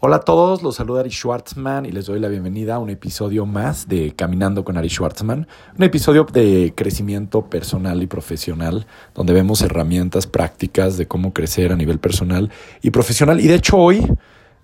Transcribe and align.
Hola 0.00 0.16
a 0.16 0.20
todos, 0.20 0.62
los 0.62 0.76
saluda 0.76 1.00
Ari 1.00 1.10
Schwartzman 1.10 1.84
y 1.84 1.90
les 1.90 2.06
doy 2.06 2.20
la 2.20 2.28
bienvenida 2.28 2.76
a 2.76 2.78
un 2.78 2.88
episodio 2.88 3.46
más 3.46 3.88
de 3.88 4.12
Caminando 4.14 4.64
con 4.64 4.76
Ari 4.76 4.88
Schwartzman, 4.88 5.48
un 5.76 5.82
episodio 5.82 6.22
de 6.22 6.72
crecimiento 6.76 7.46
personal 7.46 8.00
y 8.00 8.06
profesional, 8.06 8.86
donde 9.12 9.32
vemos 9.32 9.60
herramientas 9.60 10.28
prácticas 10.28 10.98
de 10.98 11.08
cómo 11.08 11.32
crecer 11.32 11.72
a 11.72 11.76
nivel 11.76 11.98
personal 11.98 12.48
y 12.80 12.90
profesional. 12.90 13.40
Y 13.40 13.48
de 13.48 13.56
hecho 13.56 13.76
hoy 13.76 14.06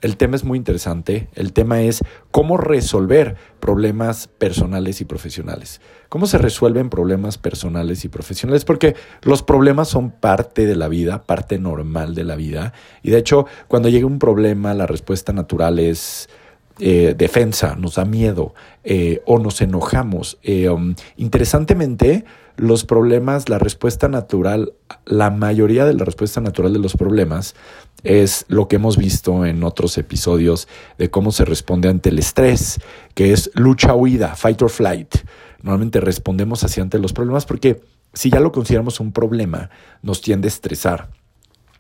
el 0.01 0.17
tema 0.17 0.37
es 0.37 0.45
muy 0.45 0.59
interesante. 0.59 1.29
El 1.35 1.53
tema 1.53 1.81
es 1.81 2.03
cómo 2.31 2.57
resolver 2.57 3.37
problemas 3.61 4.29
personales 4.29 5.01
y 5.01 5.05
profesionales. 5.05 5.81
¿Cómo 6.09 6.27
se 6.27 6.39
resuelven 6.39 6.91
problemas 6.91 7.39
personales 7.39 8.05
y 8.05 8.09
profesionales? 8.09 8.65
Porque 8.65 8.95
los 9.23 9.43
problemas 9.43 9.89
son 9.89 10.11
parte 10.11 10.67
de 10.67 10.77
la 10.77 10.89
vida, 10.89 11.23
parte 11.23 11.59
normal 11.59 12.15
de 12.15 12.25
la 12.25 12.37
vida. 12.37 12.73
Y 13.03 13.11
de 13.11 13.19
hecho, 13.19 13.47
cuando 13.69 13.89
llega 13.89 14.07
un 14.07 14.19
problema, 14.19 14.75
la 14.75 14.87
respuesta 14.87 15.33
natural 15.33 15.79
es... 15.79 16.29
Eh, 16.81 17.15
defensa, 17.17 17.77
nos 17.77 17.95
da 17.95 18.05
miedo 18.05 18.53
eh, 18.83 19.23
o 19.27 19.39
nos 19.39 19.61
enojamos. 19.61 20.39
Eh, 20.43 20.69
um, 20.69 20.97
interesantemente, 21.17 22.25
los 22.57 22.85
problemas, 22.85 23.49
la 23.49 23.61
respuesta 23.61 24.09
natural, 24.09 24.73
la 25.05 25.31
mayoría 25.31 25.85
de 25.85 25.95
la 25.95 26.05
respuesta 26.05 26.41
natural 26.41 26.73
de 26.73 26.81
los 26.81 26.97
problemas 26.97 27.55
es 28.05 28.45
lo 28.49 28.69
que 28.69 28.77
hemos 28.77 28.97
visto 28.97 29.45
en 29.45 29.65
otros 29.65 29.99
episodios 29.99 30.69
de 30.99 31.11
cómo 31.11 31.33
se 31.33 31.45
responde 31.45 31.89
ante 31.89 32.11
el 32.11 32.19
estrés, 32.19 32.81
que 33.15 33.33
es 33.33 33.51
lucha-huida, 33.55 34.37
fight 34.37 34.63
or 34.63 34.71
flight. 34.71 35.17
Normalmente 35.63 36.01
respondemos 36.01 36.63
así 36.63 36.81
ante 36.81 36.99
los 36.99 37.15
problemas 37.15 37.47
porque 37.47 37.81
si 38.13 38.31
ya 38.31 38.41
lo 38.41 38.53
consideramos 38.53 39.01
un 39.01 39.13
problema, 39.13 39.71
nos 40.03 40.21
tiende 40.21 40.47
a 40.47 40.51
estresar. 40.51 41.09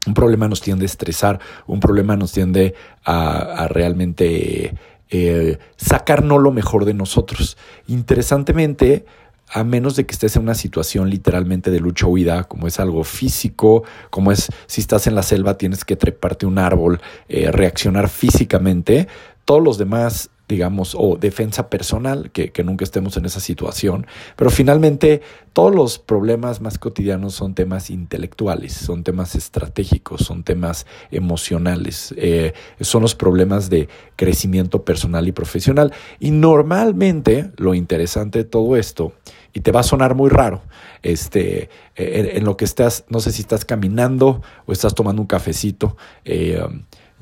Un 0.07 0.15
problema 0.15 0.49
nos 0.49 0.61
tiende 0.61 0.85
a 0.85 0.87
estresar, 0.87 1.41
un 1.67 1.81
problema 1.81 2.17
nos 2.17 2.33
tiende 2.33 2.75
a, 3.05 3.69
realmente 3.71 4.75
eh, 5.09 5.59
sacar 5.77 6.25
no 6.25 6.39
lo 6.39 6.51
mejor 6.51 6.85
de 6.85 6.95
nosotros. 6.95 7.57
Interesantemente, 7.87 9.07
a 9.49 9.65
menos 9.65 9.97
de 9.97 10.07
que 10.07 10.13
estés 10.13 10.37
en 10.37 10.43
una 10.43 10.55
situación 10.55 11.11
literalmente 11.11 11.71
de 11.71 11.81
lucha 11.81 12.07
huida, 12.07 12.45
como 12.45 12.67
es 12.67 12.81
algo 12.81 13.05
físico, 13.05 13.85
como 14.11 14.33
es 14.33 14.49
si 14.67 14.81
estás 14.81 15.07
en 15.07 15.15
la 15.15 15.23
selva 15.23 15.59
tienes 15.59 15.85
que 15.85 15.97
treparte 15.97 16.47
un 16.47 16.59
árbol, 16.59 17.01
eh, 17.29 17.51
reaccionar 17.51 18.09
físicamente, 18.09 19.09
todos 19.45 19.63
los 19.63 19.79
demás 19.79 20.31
digamos, 20.49 20.95
o 20.99 21.17
defensa 21.17 21.71
personal, 21.71 22.31
que, 22.31 22.53
nunca 22.65 22.85
estemos 22.85 23.17
en 23.17 23.25
esa 23.25 23.41
situación. 23.41 24.07
Pero 24.37 24.51
finalmente, 24.51 25.23
todos 25.53 25.75
los 25.75 25.99
problemas 25.99 26.61
más 26.61 26.79
cotidianos 26.79 27.35
son 27.35 27.55
temas 27.55 27.91
intelectuales, 27.91 28.75
son 28.75 29.05
temas 29.05 29.35
estratégicos, 29.35 30.23
son 30.23 30.43
temas 30.43 30.87
emocionales, 31.11 32.15
eh, 32.17 32.53
son 32.81 33.03
los 33.03 33.15
problemas 33.15 33.71
de 33.71 33.89
crecimiento 34.17 34.85
personal 34.85 35.27
y 35.29 35.33
profesional. 35.33 35.93
Y 36.21 36.31
normalmente, 36.31 37.51
lo 37.57 37.75
interesante 37.75 38.41
de 38.41 38.45
todo 38.45 38.77
esto, 38.77 39.13
y 39.55 39.61
te 39.61 39.73
va 39.73 39.81
a 39.81 39.85
sonar 39.85 40.15
muy 40.15 40.29
raro, 40.31 40.63
este, 41.03 41.71
en, 41.95 42.45
lo 42.45 42.57
que 42.57 42.65
estás, 42.65 43.05
no 43.09 43.21
sé 43.21 43.33
si 43.33 43.43
estás 43.43 43.65
caminando 43.65 44.43
o 44.67 44.73
estás 44.73 44.95
tomando 44.95 45.23
un 45.23 45.29
cafecito. 45.29 45.97
Eh, 46.25 46.61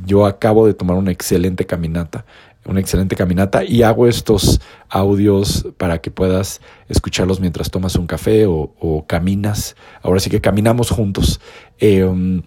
yo 0.05 0.27
acabo 0.27 0.67
de 0.67 0.75
tomar 0.75 0.97
una 0.97 1.12
excelente 1.12 1.67
caminata 1.67 2.25
una 2.67 2.81
excelente 2.81 3.17
caminata 3.17 3.65
y 3.65 3.83
hago 3.83 4.07
estos 4.07 4.61
audios 4.89 5.67
para 5.77 6.01
que 6.01 6.11
puedas 6.11 6.61
escucharlos 6.89 7.41
mientras 7.41 7.71
tomas 7.71 7.97
un 7.97 8.07
café 8.07 8.47
o, 8.47 9.05
caminas. 9.07 9.77
Ahora 10.03 10.21
sí 10.21 10.31
que 10.31 10.41
caminamos 10.41 10.91
juntos. 10.91 11.41
Em, 11.79 12.43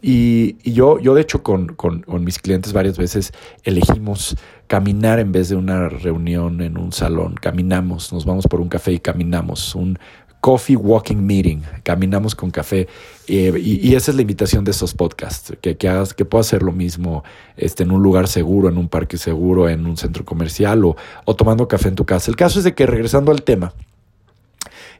y, 0.00 0.56
yo, 0.70 0.98
yo 1.00 1.14
de 1.14 1.22
hecho 1.22 1.42
con, 1.42 1.74
con, 1.74 2.04
mis 2.24 2.38
clientes 2.38 2.72
varias 2.72 2.96
veces 2.96 3.32
elegimos 3.64 4.36
caminar 4.68 5.18
en 5.18 5.32
vez 5.32 5.48
de 5.48 5.56
una 5.56 5.88
reunión 5.88 6.60
en 6.62 6.78
un 6.78 6.92
salón. 6.92 7.34
Caminamos, 7.34 8.12
nos 8.12 8.24
vamos 8.24 8.46
por 8.46 8.60
un 8.60 8.68
café 8.68 8.92
y 8.92 9.00
caminamos. 9.00 9.74
Un, 9.74 9.98
Coffee 10.40 10.76
Walking 10.76 11.16
Meeting. 11.16 11.62
Caminamos 11.82 12.34
con 12.34 12.50
café. 12.50 12.88
Eh, 13.26 13.52
y, 13.62 13.94
esa 13.94 14.10
es 14.10 14.14
la 14.14 14.22
invitación 14.22 14.64
de 14.64 14.70
estos 14.70 14.94
podcasts, 14.94 15.52
que, 15.60 15.76
que, 15.76 15.88
hagas, 15.88 16.14
que 16.14 16.24
puedas 16.24 16.46
hacer 16.46 16.62
lo 16.62 16.72
mismo 16.72 17.24
este, 17.56 17.82
en 17.82 17.90
un 17.90 18.02
lugar 18.02 18.28
seguro, 18.28 18.68
en 18.68 18.78
un 18.78 18.88
parque 18.88 19.18
seguro, 19.18 19.68
en 19.68 19.86
un 19.86 19.96
centro 19.96 20.24
comercial 20.24 20.84
o, 20.84 20.96
o 21.24 21.36
tomando 21.36 21.68
café 21.68 21.88
en 21.88 21.94
tu 21.94 22.06
casa. 22.06 22.30
El 22.30 22.36
caso 22.36 22.58
es 22.58 22.64
de 22.64 22.74
que 22.74 22.86
regresando 22.86 23.32
al 23.32 23.42
tema, 23.42 23.74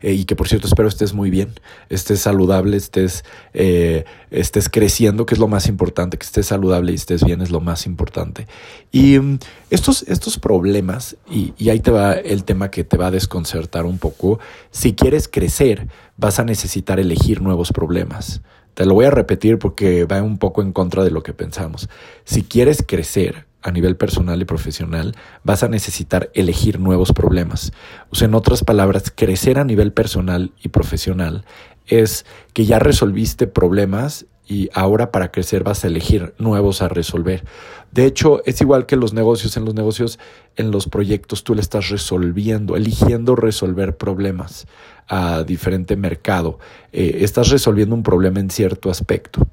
eh, 0.01 0.13
y 0.13 0.25
que 0.25 0.37
por 0.37 0.49
cierto 0.49 0.67
espero 0.67 0.89
estés 0.89 1.15
muy 1.15 1.31
bien, 1.31 1.55
estés 1.89 2.21
saludable, 2.21 2.77
estés, 2.77 3.25
eh, 3.55 4.05
estés 4.31 4.69
creciendo, 4.69 5.27
que 5.27 5.35
es 5.35 5.41
lo 5.41 5.49
más 5.49 5.67
importante, 5.69 6.19
que 6.19 6.25
estés 6.25 6.47
saludable 6.47 6.93
y 6.93 6.97
estés 6.97 7.25
bien 7.25 7.41
es 7.41 7.51
lo 7.51 7.61
más 7.61 7.87
importante. 7.87 8.47
Y 8.93 9.19
mm, 9.19 9.39
estos, 9.71 10.03
estos 10.05 10.39
problemas, 10.39 11.17
y, 11.31 11.55
y 11.59 11.71
ahí 11.71 11.81
te 11.81 11.91
va 11.91 12.13
el 12.13 12.45
tema 12.45 12.71
que 12.71 12.85
te 12.85 12.97
va 12.97 13.09
a 13.09 13.11
desconcertar 13.11 13.87
un 13.87 13.99
poco, 13.99 14.39
si 14.71 14.95
quieres 14.95 15.29
crecer, 15.29 15.89
vas 16.17 16.39
a 16.39 16.45
necesitar 16.45 17.01
elegir 17.01 17.43
nuevos 17.43 17.73
problemas. 17.73 18.43
Te 18.79 18.87
lo 18.87 18.95
voy 18.95 19.07
a 19.07 19.11
repetir 19.11 19.59
porque 19.59 20.05
va 20.05 20.23
un 20.23 20.39
poco 20.39 20.63
en 20.63 20.73
contra 20.73 21.03
de 21.03 21.11
lo 21.11 21.25
que 21.25 21.33
pensamos. 21.33 21.89
Si 22.23 22.45
quieres 22.45 22.85
crecer, 22.87 23.48
a 23.63 23.71
nivel 23.71 23.97
personal 23.97 24.41
y 24.41 24.45
profesional, 24.45 25.17
vas 25.43 25.63
a 25.63 25.69
necesitar 25.69 26.31
elegir 26.35 26.79
nuevos 26.79 27.13
problemas. 27.13 27.73
O 28.11 28.17
sea, 28.17 28.27
en 28.29 28.35
otras 28.35 28.65
palabras, 28.65 29.13
crecer 29.15 29.59
a 29.59 29.65
nivel 29.65 29.93
personal 29.93 30.53
y 30.63 30.69
profesional 30.69 31.45
es 31.87 32.25
que 32.53 32.67
ya 32.67 32.79
resolviste 32.79 33.47
problemas 33.47 34.27
y 34.47 34.71
ahora 34.73 35.13
para 35.13 35.31
crecer 35.31 35.63
vas 35.63 35.85
a 35.85 35.89
elegir 35.89 36.35
nuevos 36.39 36.81
a 36.81 36.89
resolver. 36.89 37.45
De 37.93 38.07
hecho, 38.07 38.43
es 38.47 38.61
igual 38.63 38.87
que 38.87 38.97
los 38.97 39.13
negocios. 39.13 39.57
En 39.59 39.67
los 39.67 39.75
negocios, 39.75 40.19
en 40.57 40.71
los 40.71 40.89
proyectos, 40.89 41.45
tú 41.45 41.55
le 41.55 41.61
estás 41.61 41.91
resolviendo, 41.91 42.75
eligiendo 42.75 43.37
resolver 43.37 43.97
problemas 43.99 44.67
a 45.07 45.43
diferente 45.43 45.97
mercado. 45.97 46.59
Eh, 46.93 47.19
estás 47.21 47.51
resolviendo 47.51 47.95
un 47.95 48.03
problema 48.03 48.41
en 48.41 48.51
cierto 48.51 48.91
aspecto. 48.91 49.47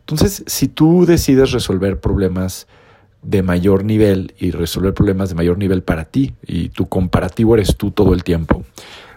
Entonces, 0.00 0.42
si 0.46 0.68
tú 0.68 1.04
decides 1.04 1.52
resolver 1.52 2.00
problemas 2.00 2.66
de 3.22 3.42
mayor 3.42 3.84
nivel 3.84 4.34
y 4.38 4.50
resolver 4.50 4.94
problemas 4.94 5.28
de 5.28 5.34
mayor 5.34 5.58
nivel 5.58 5.82
para 5.82 6.04
ti 6.04 6.34
y 6.46 6.70
tu 6.70 6.88
comparativo 6.88 7.54
eres 7.54 7.76
tú 7.76 7.90
todo 7.90 8.14
el 8.14 8.24
tiempo, 8.24 8.64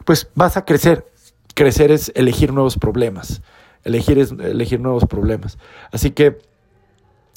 pues 0.06 0.30
vas 0.36 0.58
a 0.58 0.66
crecer. 0.66 1.06
Crecer 1.56 1.92
es 1.92 2.12
elegir 2.16 2.52
nuevos 2.52 2.78
problemas. 2.78 3.42
Elegir 3.84 4.18
es 4.18 4.32
elegir 4.32 4.80
nuevos 4.80 5.06
problemas. 5.06 5.58
Así 5.92 6.12
que 6.12 6.40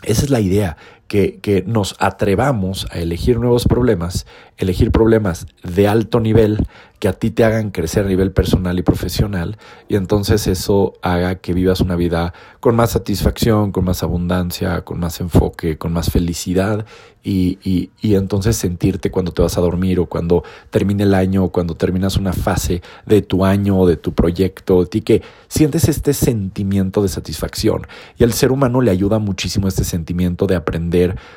esa 0.02 0.22
es 0.24 0.30
la 0.30 0.40
idea, 0.40 0.76
que, 1.08 1.38
que, 1.40 1.62
nos 1.62 1.96
atrevamos 1.98 2.86
a 2.90 2.98
elegir 2.98 3.38
nuevos 3.38 3.66
problemas, 3.66 4.26
elegir 4.56 4.90
problemas 4.90 5.46
de 5.62 5.88
alto 5.88 6.20
nivel 6.20 6.66
que 6.98 7.08
a 7.08 7.12
ti 7.12 7.30
te 7.30 7.44
hagan 7.44 7.70
crecer 7.70 8.06
a 8.06 8.08
nivel 8.08 8.32
personal 8.32 8.78
y 8.78 8.82
profesional, 8.82 9.58
y 9.88 9.96
entonces 9.96 10.46
eso 10.46 10.94
haga 11.02 11.36
que 11.36 11.52
vivas 11.52 11.80
una 11.80 11.94
vida 11.94 12.32
con 12.60 12.74
más 12.74 12.90
satisfacción, 12.90 13.70
con 13.70 13.84
más 13.84 14.02
abundancia, 14.02 14.80
con 14.82 14.98
más 14.98 15.20
enfoque, 15.20 15.76
con 15.76 15.92
más 15.92 16.10
felicidad, 16.10 16.86
y, 17.22 17.58
y, 17.64 17.90
y 18.00 18.14
entonces 18.14 18.56
sentirte 18.56 19.10
cuando 19.10 19.32
te 19.32 19.42
vas 19.42 19.58
a 19.58 19.60
dormir 19.60 19.98
o 19.98 20.06
cuando 20.06 20.44
termine 20.70 21.02
el 21.02 21.12
año 21.12 21.44
o 21.44 21.48
cuando 21.50 21.74
terminas 21.74 22.16
una 22.16 22.32
fase 22.32 22.82
de 23.04 23.20
tu 23.20 23.44
año 23.44 23.80
o 23.80 23.86
de 23.86 23.96
tu 23.96 24.14
proyecto, 24.14 24.86
ti 24.86 25.00
que 25.00 25.22
sientes 25.48 25.88
este 25.88 26.14
sentimiento 26.14 27.02
de 27.02 27.08
satisfacción. 27.08 27.86
Y 28.16 28.22
al 28.22 28.32
ser 28.32 28.52
humano 28.52 28.80
le 28.80 28.92
ayuda 28.92 29.18
muchísimo 29.18 29.66
este 29.66 29.82
sentimiento 29.82 30.46
de 30.46 30.54
aprender 30.54 30.95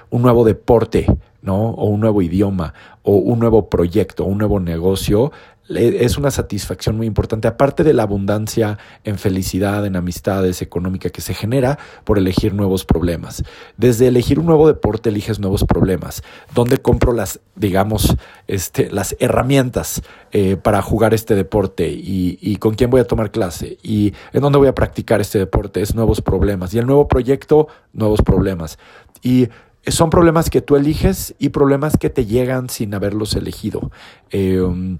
un 0.09 0.21
nuevo 0.21 0.45
deporte, 0.45 1.05
¿no? 1.41 1.71
O 1.71 1.85
un 1.85 1.99
nuevo 1.99 2.21
idioma, 2.21 2.73
o 3.03 3.13
un 3.13 3.39
nuevo 3.39 3.69
proyecto, 3.69 4.25
un 4.25 4.37
nuevo 4.37 4.59
negocio, 4.59 5.31
es 5.69 6.17
una 6.17 6.31
satisfacción 6.31 6.97
muy 6.97 7.05
importante, 7.05 7.47
aparte 7.47 7.83
de 7.83 7.93
la 7.93 8.03
abundancia 8.03 8.79
en 9.03 9.17
felicidad, 9.17 9.85
en 9.85 9.95
amistades, 9.95 10.61
económica 10.61 11.09
que 11.09 11.21
se 11.21 11.33
genera 11.33 11.77
por 12.03 12.17
elegir 12.17 12.53
nuevos 12.53 12.85
problemas. 12.85 13.43
Desde 13.77 14.07
elegir 14.07 14.39
un 14.39 14.47
nuevo 14.47 14.67
deporte 14.67 15.09
eliges 15.09 15.39
nuevos 15.39 15.63
problemas. 15.63 16.23
¿Dónde 16.55 16.79
compro 16.79 17.13
las, 17.13 17.39
digamos, 17.55 18.15
este, 18.47 18.89
las 18.91 19.15
herramientas 19.19 20.01
eh, 20.31 20.57
para 20.57 20.81
jugar 20.81 21.13
este 21.13 21.35
deporte? 21.35 21.89
Y, 21.89 22.39
y 22.41 22.55
con 22.55 22.73
quién 22.73 22.89
voy 22.89 23.01
a 23.01 23.07
tomar 23.07 23.31
clase? 23.31 23.77
¿Y 23.83 24.13
en 24.33 24.41
dónde 24.41 24.57
voy 24.57 24.67
a 24.67 24.75
practicar 24.75 25.21
este 25.21 25.37
deporte? 25.37 25.81
Es 25.81 25.93
nuevos 25.93 26.21
problemas. 26.21 26.73
Y 26.73 26.79
el 26.79 26.87
nuevo 26.87 27.07
proyecto, 27.07 27.67
nuevos 27.93 28.21
problemas. 28.21 28.79
Y 29.21 29.49
son 29.85 30.09
problemas 30.09 30.49
que 30.49 30.61
tú 30.61 30.75
eliges 30.75 31.35
y 31.39 31.49
problemas 31.49 31.97
que 31.97 32.09
te 32.09 32.25
llegan 32.25 32.69
sin 32.69 32.93
haberlos 32.93 33.35
elegido. 33.35 33.91
Eh, 34.31 34.97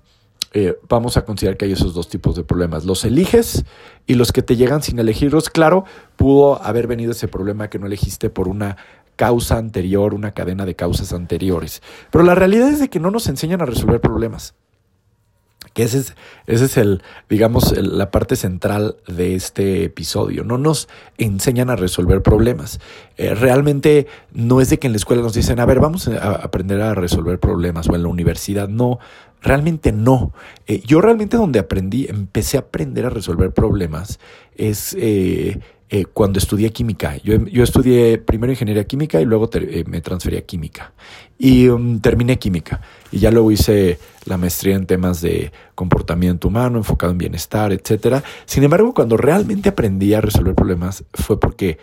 eh, 0.54 0.78
vamos 0.88 1.16
a 1.18 1.26
considerar 1.26 1.58
que 1.58 1.66
hay 1.66 1.74
esos 1.74 1.94
dos 1.94 2.10
tipos 2.10 2.36
de 2.36 2.44
problemas. 2.44 2.86
Los 2.86 3.06
eliges 3.06 3.66
y 4.08 4.16
los 4.16 4.32
que 4.32 4.42
te 4.42 4.56
llegan 4.56 4.82
sin 4.82 4.98
elegirlos. 5.00 5.50
Claro, 5.50 5.86
pudo 6.16 6.62
haber 6.64 6.88
venido 6.88 7.12
ese 7.12 7.28
problema 7.28 7.70
que 7.70 7.80
no 7.80 7.86
elegiste 7.86 8.30
por 8.30 8.48
una 8.48 8.78
causa 9.16 9.58
anterior, 9.58 10.14
una 10.14 10.32
cadena 10.32 10.66
de 10.66 10.76
causas 10.76 11.12
anteriores. 11.12 11.84
Pero 12.10 12.24
la 12.24 12.36
realidad 12.36 12.70
es 12.70 12.80
de 12.80 12.90
que 12.90 13.02
no 13.02 13.12
nos 13.12 13.28
enseñan 13.28 13.62
a 13.62 13.66
resolver 13.66 14.00
problemas 14.00 14.56
Que 15.74 15.84
ese 15.84 16.14
es, 16.48 16.78
el, 16.78 17.04
digamos, 17.30 17.78
la 17.78 18.12
parte 18.12 18.38
central 18.38 18.96
de 19.08 19.36
este 19.36 19.84
episodio. 19.84 20.46
No 20.46 20.58
nos 20.58 20.88
enseñan 21.18 21.70
a 21.70 21.76
resolver 21.76 22.24
problemas. 22.24 22.80
Eh, 23.18 23.36
realmente 23.36 24.08
no 24.32 24.62
es 24.62 24.70
de 24.70 24.80
que 24.80 24.88
en 24.88 24.94
la 24.94 24.98
escuela 24.98 25.22
nos 25.22 25.34
dicen, 25.34 25.60
a 25.60 25.66
ver, 25.66 25.82
vamos 25.82 26.08
a 26.08 26.32
aprender 26.32 26.82
a 26.82 26.96
resolver 26.96 27.40
problemas 27.40 27.90
o 27.90 27.96
en 27.96 28.04
la 28.04 28.10
universidad. 28.10 28.70
No, 28.70 29.00
realmente 29.42 29.92
no. 29.92 30.34
Eh, 30.68 30.82
yo 30.86 31.02
realmente 31.02 31.38
donde 31.38 31.60
aprendí, 31.60 32.08
empecé 32.10 32.58
a 32.58 32.62
aprender 32.62 33.06
a 33.06 33.10
resolver 33.10 33.52
problemas 33.52 34.20
es... 34.56 34.96
Eh, 35.00 35.60
eh, 35.92 36.06
cuando 36.06 36.38
estudié 36.38 36.72
química. 36.72 37.18
Yo, 37.24 37.44
yo, 37.46 37.64
estudié 37.64 38.20
primero 38.20 38.54
ingeniería 38.54 38.84
química 38.84 39.20
y 39.20 39.26
luego 39.26 39.50
eh, 39.54 39.84
me 39.88 40.02
transferí 40.02 40.38
a 40.38 40.42
química. 40.42 40.94
Y 41.40 41.68
um, 41.68 42.00
terminé 42.00 42.38
química. 42.38 42.80
Y 43.12 43.18
ya 43.18 43.32
luego 43.32 43.52
hice 43.52 43.98
la 44.26 44.38
maestría 44.38 44.76
en 44.76 44.86
temas 44.86 45.20
de 45.22 45.52
comportamiento 45.74 46.48
humano, 46.48 46.78
enfocado 46.78 47.12
en 47.12 47.18
bienestar, 47.18 47.74
etc. 47.74 48.24
Sin 48.46 48.64
embargo, 48.64 48.94
cuando 48.94 49.18
realmente 49.18 49.70
aprendí 49.70 50.14
a 50.14 50.22
resolver 50.22 50.54
problemas 50.54 51.04
fue 51.12 51.40
porque 51.40 51.80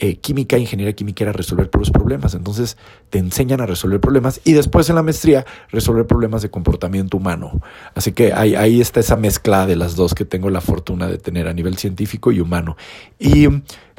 eh, 0.00 0.16
química, 0.16 0.56
ingeniería 0.56 0.94
química 0.94 1.24
era 1.24 1.32
resolver 1.32 1.68
puros 1.68 1.90
problemas. 1.90 2.34
Entonces 2.34 2.76
te 3.10 3.18
enseñan 3.18 3.60
a 3.60 3.66
resolver 3.66 4.00
problemas 4.00 4.40
y 4.44 4.54
después 4.54 4.88
en 4.88 4.96
la 4.96 5.02
maestría 5.02 5.44
resolver 5.70 6.06
problemas 6.06 6.42
de 6.42 6.50
comportamiento 6.50 7.18
humano. 7.18 7.60
Así 7.94 8.12
que 8.12 8.32
ahí, 8.32 8.80
está 8.80 9.00
esa 9.00 9.16
mezcla 9.16 9.66
de 9.66 9.76
las 9.76 9.96
dos 9.96 10.14
que 10.14 10.24
tengo 10.24 10.48
la 10.50 10.60
fortuna 10.60 11.06
de 11.06 11.18
tener 11.18 11.48
a 11.48 11.52
nivel 11.52 11.76
científico 11.76 12.32
y 12.32 12.40
humano. 12.40 12.76
Y 13.18 13.46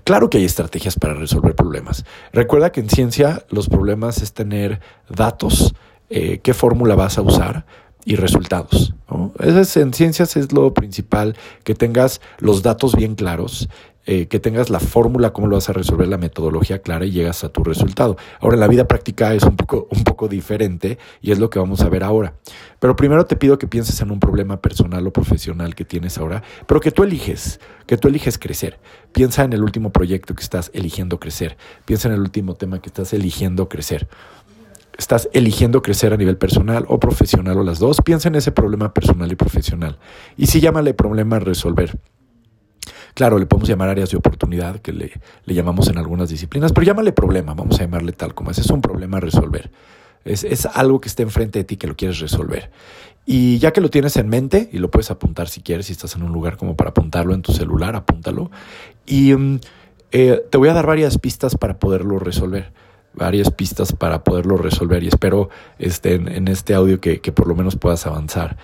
Claro 0.03 0.31
que 0.31 0.39
hay 0.39 0.45
estrategias 0.45 0.97
para 0.97 1.13
resolver 1.13 1.53
problemas. 1.53 2.05
Recuerda 2.33 2.71
que 2.71 2.79
en 2.79 2.89
ciencia 2.89 3.45
los 3.49 3.69
problemas 3.69 4.23
es 4.23 4.33
tener 4.33 4.79
datos, 5.07 5.75
eh, 6.09 6.39
qué 6.41 6.55
fórmula 6.55 6.95
vas 6.95 7.19
a 7.19 7.21
usar 7.21 7.67
y 8.05 8.15
resultados. 8.15 8.93
en 9.39 9.93
ciencias 9.93 10.37
es 10.37 10.51
lo 10.51 10.73
principal, 10.73 11.35
que 11.63 11.75
tengas 11.75 12.21
los 12.39 12.63
datos 12.63 12.95
bien 12.95 13.15
claros 13.15 13.69
eh, 14.07 14.27
que 14.27 14.39
tengas 14.39 14.71
la 14.71 14.79
fórmula, 14.79 15.31
cómo 15.31 15.45
lo 15.45 15.57
vas 15.57 15.69
a 15.69 15.73
resolver, 15.73 16.07
la 16.07 16.17
metodología 16.17 16.81
clara 16.81 17.05
y 17.05 17.11
llegas 17.11 17.43
a 17.43 17.49
tu 17.49 17.63
resultado. 17.63 18.17
Ahora, 18.39 18.57
la 18.57 18.67
vida 18.67 18.87
práctica 18.87 19.35
es 19.35 19.43
un 19.43 19.55
poco, 19.55 19.87
un 19.91 20.03
poco 20.03 20.27
diferente 20.27 20.97
y 21.21 21.31
es 21.31 21.37
lo 21.37 21.51
que 21.51 21.59
vamos 21.59 21.81
a 21.81 21.89
ver 21.89 22.03
ahora. 22.03 22.33
Pero 22.79 22.95
primero 22.95 23.27
te 23.27 23.35
pido 23.35 23.59
que 23.59 23.67
pienses 23.67 24.01
en 24.01 24.09
un 24.09 24.19
problema 24.19 24.59
personal 24.59 25.05
o 25.05 25.13
profesional 25.13 25.75
que 25.75 25.85
tienes 25.85 26.17
ahora, 26.17 26.41
pero 26.65 26.79
que 26.79 26.89
tú 26.89 27.03
eliges, 27.03 27.59
que 27.85 27.95
tú 27.95 28.07
eliges 28.07 28.39
crecer. 28.39 28.79
Piensa 29.11 29.43
en 29.43 29.53
el 29.53 29.61
último 29.61 29.91
proyecto 29.91 30.33
que 30.33 30.41
estás 30.41 30.71
eligiendo 30.73 31.19
crecer. 31.19 31.55
Piensa 31.85 32.07
en 32.07 32.15
el 32.15 32.21
último 32.21 32.55
tema 32.55 32.81
que 32.81 32.89
estás 32.89 33.13
eligiendo 33.13 33.69
crecer 33.69 34.07
estás 35.01 35.29
eligiendo 35.33 35.81
crecer 35.81 36.13
a 36.13 36.17
nivel 36.17 36.37
personal 36.37 36.85
o 36.87 36.99
profesional 36.99 37.57
o 37.57 37.63
las 37.63 37.79
dos, 37.79 38.01
piensa 38.01 38.29
en 38.29 38.35
ese 38.35 38.51
problema 38.51 38.93
personal 38.93 39.31
y 39.31 39.35
profesional. 39.35 39.97
Y 40.37 40.45
si 40.45 40.61
llámale 40.61 40.93
problema 40.93 41.39
resolver. 41.39 41.97
Claro, 43.15 43.39
le 43.39 43.45
podemos 43.45 43.67
llamar 43.67 43.89
áreas 43.89 44.11
de 44.11 44.17
oportunidad, 44.17 44.79
que 44.79 44.93
le, 44.93 45.11
llamamos 45.45 45.89
en 45.89 45.97
algunas 45.97 46.29
disciplinas, 46.29 46.71
pero 46.71 46.85
llámale 46.85 47.11
problema, 47.11 47.53
vamos 47.53 47.79
a 47.79 47.83
llamarle 47.83 48.13
tal 48.13 48.33
como 48.33 48.51
es. 48.51 48.59
Es 48.59 48.69
un 48.69 48.81
problema 48.81 49.19
resolver. 49.19 49.71
Es, 50.23 50.43
es 50.43 50.67
algo 50.67 51.01
que 51.01 51.09
está 51.09 51.23
enfrente 51.23 51.59
de 51.59 51.65
ti 51.65 51.77
que 51.77 51.87
lo 51.87 51.95
quieres 51.95 52.19
resolver. 52.19 52.71
Y 53.25 53.57
ya 53.57 53.73
que 53.73 53.81
lo 53.81 53.89
tienes 53.89 54.15
en 54.17 54.29
mente, 54.29 54.69
y 54.71 54.77
lo 54.77 54.91
puedes 54.91 55.11
apuntar 55.11 55.49
si 55.49 55.61
quieres, 55.61 55.87
si 55.87 55.93
estás 55.93 56.15
en 56.15 56.23
un 56.23 56.31
lugar 56.31 56.57
como 56.57 56.75
para 56.75 56.91
apuntarlo 56.91 57.33
en 57.33 57.41
tu 57.41 57.53
celular, 57.53 57.95
apúntalo. 57.95 58.51
Y 59.05 59.33
mm, 59.33 59.59
eh, 60.11 60.43
te 60.49 60.57
voy 60.57 60.69
a 60.69 60.73
dar 60.73 60.85
varias 60.85 61.17
pistas 61.17 61.57
para 61.57 61.79
poderlo 61.79 62.19
resolver 62.19 62.71
varias 63.13 63.51
pistas 63.51 63.93
para 63.93 64.23
poderlo 64.23 64.57
resolver 64.57 65.03
y 65.03 65.07
espero 65.07 65.49
este, 65.79 66.15
en, 66.15 66.47
este 66.47 66.73
audio 66.73 66.99
que, 66.99 67.19
que, 67.19 67.31
por 67.31 67.47
lo 67.47 67.55
menos 67.55 67.75
puedas 67.75 68.05
avanzar. 68.07 68.57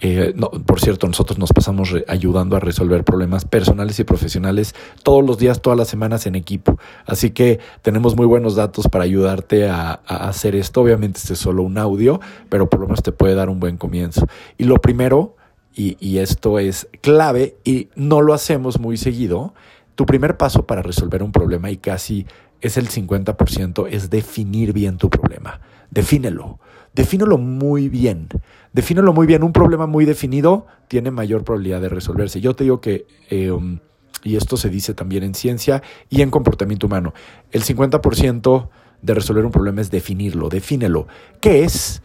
Eh, 0.00 0.34
no, 0.36 0.50
por 0.50 0.80
cierto, 0.80 1.06
nosotros 1.06 1.38
nos 1.38 1.52
pasamos 1.52 1.94
ayudando 2.08 2.56
a 2.56 2.60
resolver 2.60 3.04
problemas 3.04 3.44
personales 3.44 3.98
y 4.00 4.04
profesionales 4.04 4.74
todos 5.02 5.24
los 5.24 5.38
días, 5.38 5.62
todas 5.62 5.78
las 5.78 5.88
semanas 5.88 6.26
en 6.26 6.34
equipo. 6.34 6.78
Así 7.06 7.30
que 7.30 7.60
tenemos 7.80 8.16
muy 8.16 8.26
buenos 8.26 8.54
datos 8.56 8.88
para 8.88 9.04
ayudarte 9.04 9.68
a, 9.68 9.92
hacer 9.92 10.56
esto. 10.56 10.82
Obviamente 10.82 11.20
este 11.20 11.32
es 11.34 11.38
solo 11.38 11.62
un 11.62 11.78
audio, 11.78 12.20
pero 12.48 12.68
por 12.68 12.80
lo 12.80 12.86
menos 12.86 13.02
te 13.02 13.12
puede 13.12 13.34
dar 13.34 13.48
un 13.48 13.60
buen 13.60 13.76
comienzo. 13.76 14.26
Y 14.58 14.64
lo 14.64 14.76
primero, 14.76 15.36
y, 15.74 15.96
y 16.00 16.18
esto 16.18 16.58
es 16.58 16.88
clave 17.00 17.56
y 17.64 17.88
no 17.94 18.20
lo 18.20 18.34
hacemos 18.34 18.80
muy 18.80 18.96
seguido, 18.96 19.54
tu 19.94 20.06
primer 20.06 20.36
paso 20.36 20.66
para 20.66 20.82
resolver 20.82 21.22
un 21.22 21.32
problema 21.32 21.70
y 21.70 21.76
casi 21.76 22.26
es 22.64 22.78
el 22.78 22.88
50%, 22.88 23.86
es 23.90 24.08
definir 24.08 24.72
bien 24.72 24.96
tu 24.96 25.10
problema. 25.10 25.60
Defínelo. 25.90 26.58
Defínelo 26.94 27.36
muy 27.36 27.90
bien. 27.90 28.28
Defínelo 28.72 29.12
muy 29.12 29.26
bien. 29.26 29.42
Un 29.42 29.52
problema 29.52 29.86
muy 29.86 30.06
definido 30.06 30.66
tiene 30.88 31.10
mayor 31.10 31.44
probabilidad 31.44 31.82
de 31.82 31.90
resolverse. 31.90 32.40
Yo 32.40 32.56
te 32.56 32.64
digo 32.64 32.80
que, 32.80 33.06
eh, 33.28 33.50
um, 33.50 33.80
y 34.22 34.36
esto 34.36 34.56
se 34.56 34.70
dice 34.70 34.94
también 34.94 35.24
en 35.24 35.34
ciencia 35.34 35.82
y 36.08 36.22
en 36.22 36.30
comportamiento 36.30 36.86
humano, 36.86 37.12
el 37.52 37.62
50% 37.62 38.70
de 39.02 39.12
resolver 39.12 39.44
un 39.44 39.52
problema 39.52 39.82
es 39.82 39.90
definirlo. 39.90 40.48
Defínelo. 40.48 41.06
¿Qué 41.42 41.64
es? 41.64 42.02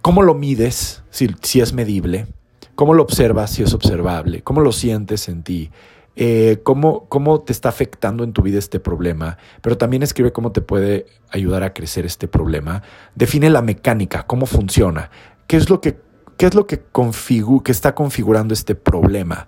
¿Cómo 0.00 0.22
lo 0.22 0.34
mides? 0.34 1.02
Si, 1.10 1.28
si 1.42 1.60
es 1.60 1.74
medible. 1.74 2.26
¿Cómo 2.74 2.94
lo 2.94 3.02
observas? 3.02 3.50
Si 3.50 3.62
es 3.62 3.74
observable. 3.74 4.40
¿Cómo 4.40 4.62
lo 4.62 4.72
sientes 4.72 5.28
en 5.28 5.42
ti? 5.42 5.70
Eh, 6.16 6.60
cómo, 6.64 7.08
cómo 7.08 7.40
te 7.40 7.52
está 7.52 7.68
afectando 7.68 8.24
en 8.24 8.32
tu 8.32 8.42
vida 8.42 8.58
este 8.58 8.80
problema, 8.80 9.38
pero 9.62 9.78
también 9.78 10.02
escribe 10.02 10.32
cómo 10.32 10.50
te 10.52 10.60
puede 10.60 11.06
ayudar 11.30 11.62
a 11.62 11.72
crecer 11.72 12.04
este 12.04 12.28
problema. 12.28 12.82
Define 13.14 13.48
la 13.48 13.62
mecánica, 13.62 14.24
cómo 14.24 14.46
funciona, 14.46 15.10
qué 15.46 15.56
es 15.56 15.70
lo 15.70 15.80
que, 15.80 15.98
qué 16.36 16.46
es 16.46 16.54
lo 16.54 16.66
que, 16.66 16.80
configu 16.80 17.62
que 17.62 17.72
está 17.72 17.94
configurando 17.94 18.54
este 18.54 18.74
problema, 18.74 19.46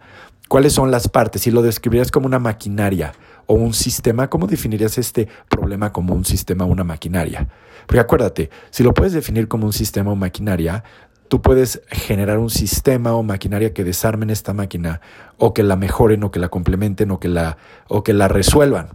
cuáles 0.48 0.72
son 0.72 0.90
las 0.90 1.08
partes. 1.08 1.42
Si 1.42 1.50
lo 1.50 1.62
describirías 1.62 2.10
como 2.10 2.26
una 2.26 2.38
maquinaria 2.38 3.12
o 3.46 3.54
un 3.54 3.74
sistema, 3.74 4.30
¿cómo 4.30 4.46
definirías 4.46 4.98
este 4.98 5.28
problema 5.48 5.92
como 5.92 6.14
un 6.14 6.24
sistema 6.24 6.64
o 6.64 6.68
una 6.68 6.84
maquinaria? 6.84 7.48
Porque 7.86 8.00
acuérdate, 8.00 8.50
si 8.70 8.82
lo 8.82 8.94
puedes 8.94 9.12
definir 9.12 9.48
como 9.48 9.66
un 9.66 9.72
sistema 9.72 10.12
o 10.12 10.16
maquinaria, 10.16 10.84
tú 11.32 11.40
puedes 11.40 11.80
generar 11.88 12.38
un 12.38 12.50
sistema 12.50 13.14
o 13.14 13.22
maquinaria 13.22 13.72
que 13.72 13.84
desarmen 13.84 14.28
esta 14.28 14.52
máquina 14.52 15.00
o 15.38 15.54
que 15.54 15.62
la 15.62 15.76
mejoren 15.76 16.24
o 16.24 16.30
que 16.30 16.38
la 16.38 16.50
complementen 16.50 17.10
o 17.10 17.20
que 17.20 17.28
la, 17.28 17.56
o 17.88 18.04
que 18.04 18.12
la 18.12 18.28
resuelvan. 18.28 18.90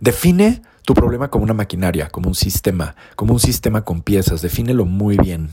Define 0.00 0.60
tu 0.84 0.92
problema 0.92 1.30
como 1.30 1.44
una 1.44 1.54
maquinaria, 1.54 2.10
como 2.10 2.28
un 2.28 2.34
sistema, 2.34 2.94
como 3.16 3.32
un 3.32 3.40
sistema 3.40 3.86
con 3.86 4.02
piezas. 4.02 4.42
Defínelo 4.42 4.84
muy 4.84 5.16
bien. 5.16 5.48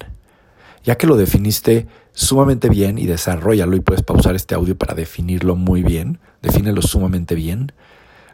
Ya 0.84 0.98
que 0.98 1.08
lo 1.08 1.16
definiste 1.16 1.88
sumamente 2.12 2.68
bien 2.68 2.98
y 2.98 3.06
desarrollalo 3.06 3.78
y 3.78 3.80
puedes 3.80 4.04
pausar 4.04 4.36
este 4.36 4.56
audio 4.56 4.78
para 4.78 4.94
definirlo 4.94 5.56
muy 5.56 5.84
bien, 5.84 6.20
defínelo 6.42 6.82
sumamente 6.82 7.34
bien. 7.34 7.72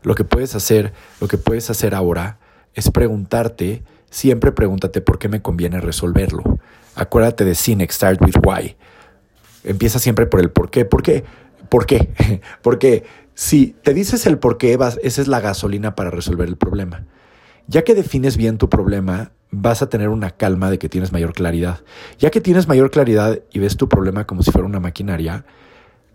Lo 0.01 0.15
que 0.15 0.23
puedes 0.23 0.55
hacer, 0.55 0.91
lo 1.19 1.27
que 1.27 1.37
puedes 1.37 1.69
hacer 1.69 1.93
ahora 1.93 2.39
es 2.73 2.89
preguntarte, 2.89 3.83
siempre 4.09 4.51
pregúntate 4.51 5.01
por 5.01 5.19
qué 5.19 5.29
me 5.29 5.43
conviene 5.43 5.79
resolverlo. 5.81 6.57
Acuérdate 6.95 7.45
de 7.45 7.55
Cynic, 7.55 7.91
Start 7.91 8.21
with 8.21 8.35
Why. 8.43 8.75
Empieza 9.63 9.99
siempre 9.99 10.25
por 10.25 10.39
el 10.39 10.49
por 10.49 10.69
qué. 10.69 10.85
¿Por 10.85 11.03
qué? 11.03 11.23
¿Por 11.69 11.85
qué? 11.85 12.09
Porque 12.61 13.03
si 13.33 13.75
te 13.81 13.93
dices 13.93 14.25
el 14.25 14.37
por 14.37 14.57
qué, 14.57 14.77
vas, 14.77 14.99
esa 15.03 15.21
es 15.21 15.27
la 15.27 15.39
gasolina 15.39 15.95
para 15.95 16.09
resolver 16.09 16.47
el 16.47 16.57
problema. 16.57 17.05
Ya 17.67 17.83
que 17.83 17.95
defines 17.95 18.37
bien 18.37 18.57
tu 18.57 18.69
problema, 18.69 19.31
vas 19.51 19.81
a 19.81 19.89
tener 19.89 20.09
una 20.09 20.31
calma 20.31 20.69
de 20.69 20.79
que 20.79 20.89
tienes 20.89 21.11
mayor 21.11 21.33
claridad. 21.33 21.81
Ya 22.19 22.29
que 22.29 22.41
tienes 22.41 22.67
mayor 22.67 22.91
claridad 22.91 23.39
y 23.51 23.59
ves 23.59 23.77
tu 23.77 23.87
problema 23.87 24.25
como 24.25 24.43
si 24.43 24.51
fuera 24.51 24.67
una 24.67 24.79
maquinaria, 24.79 25.45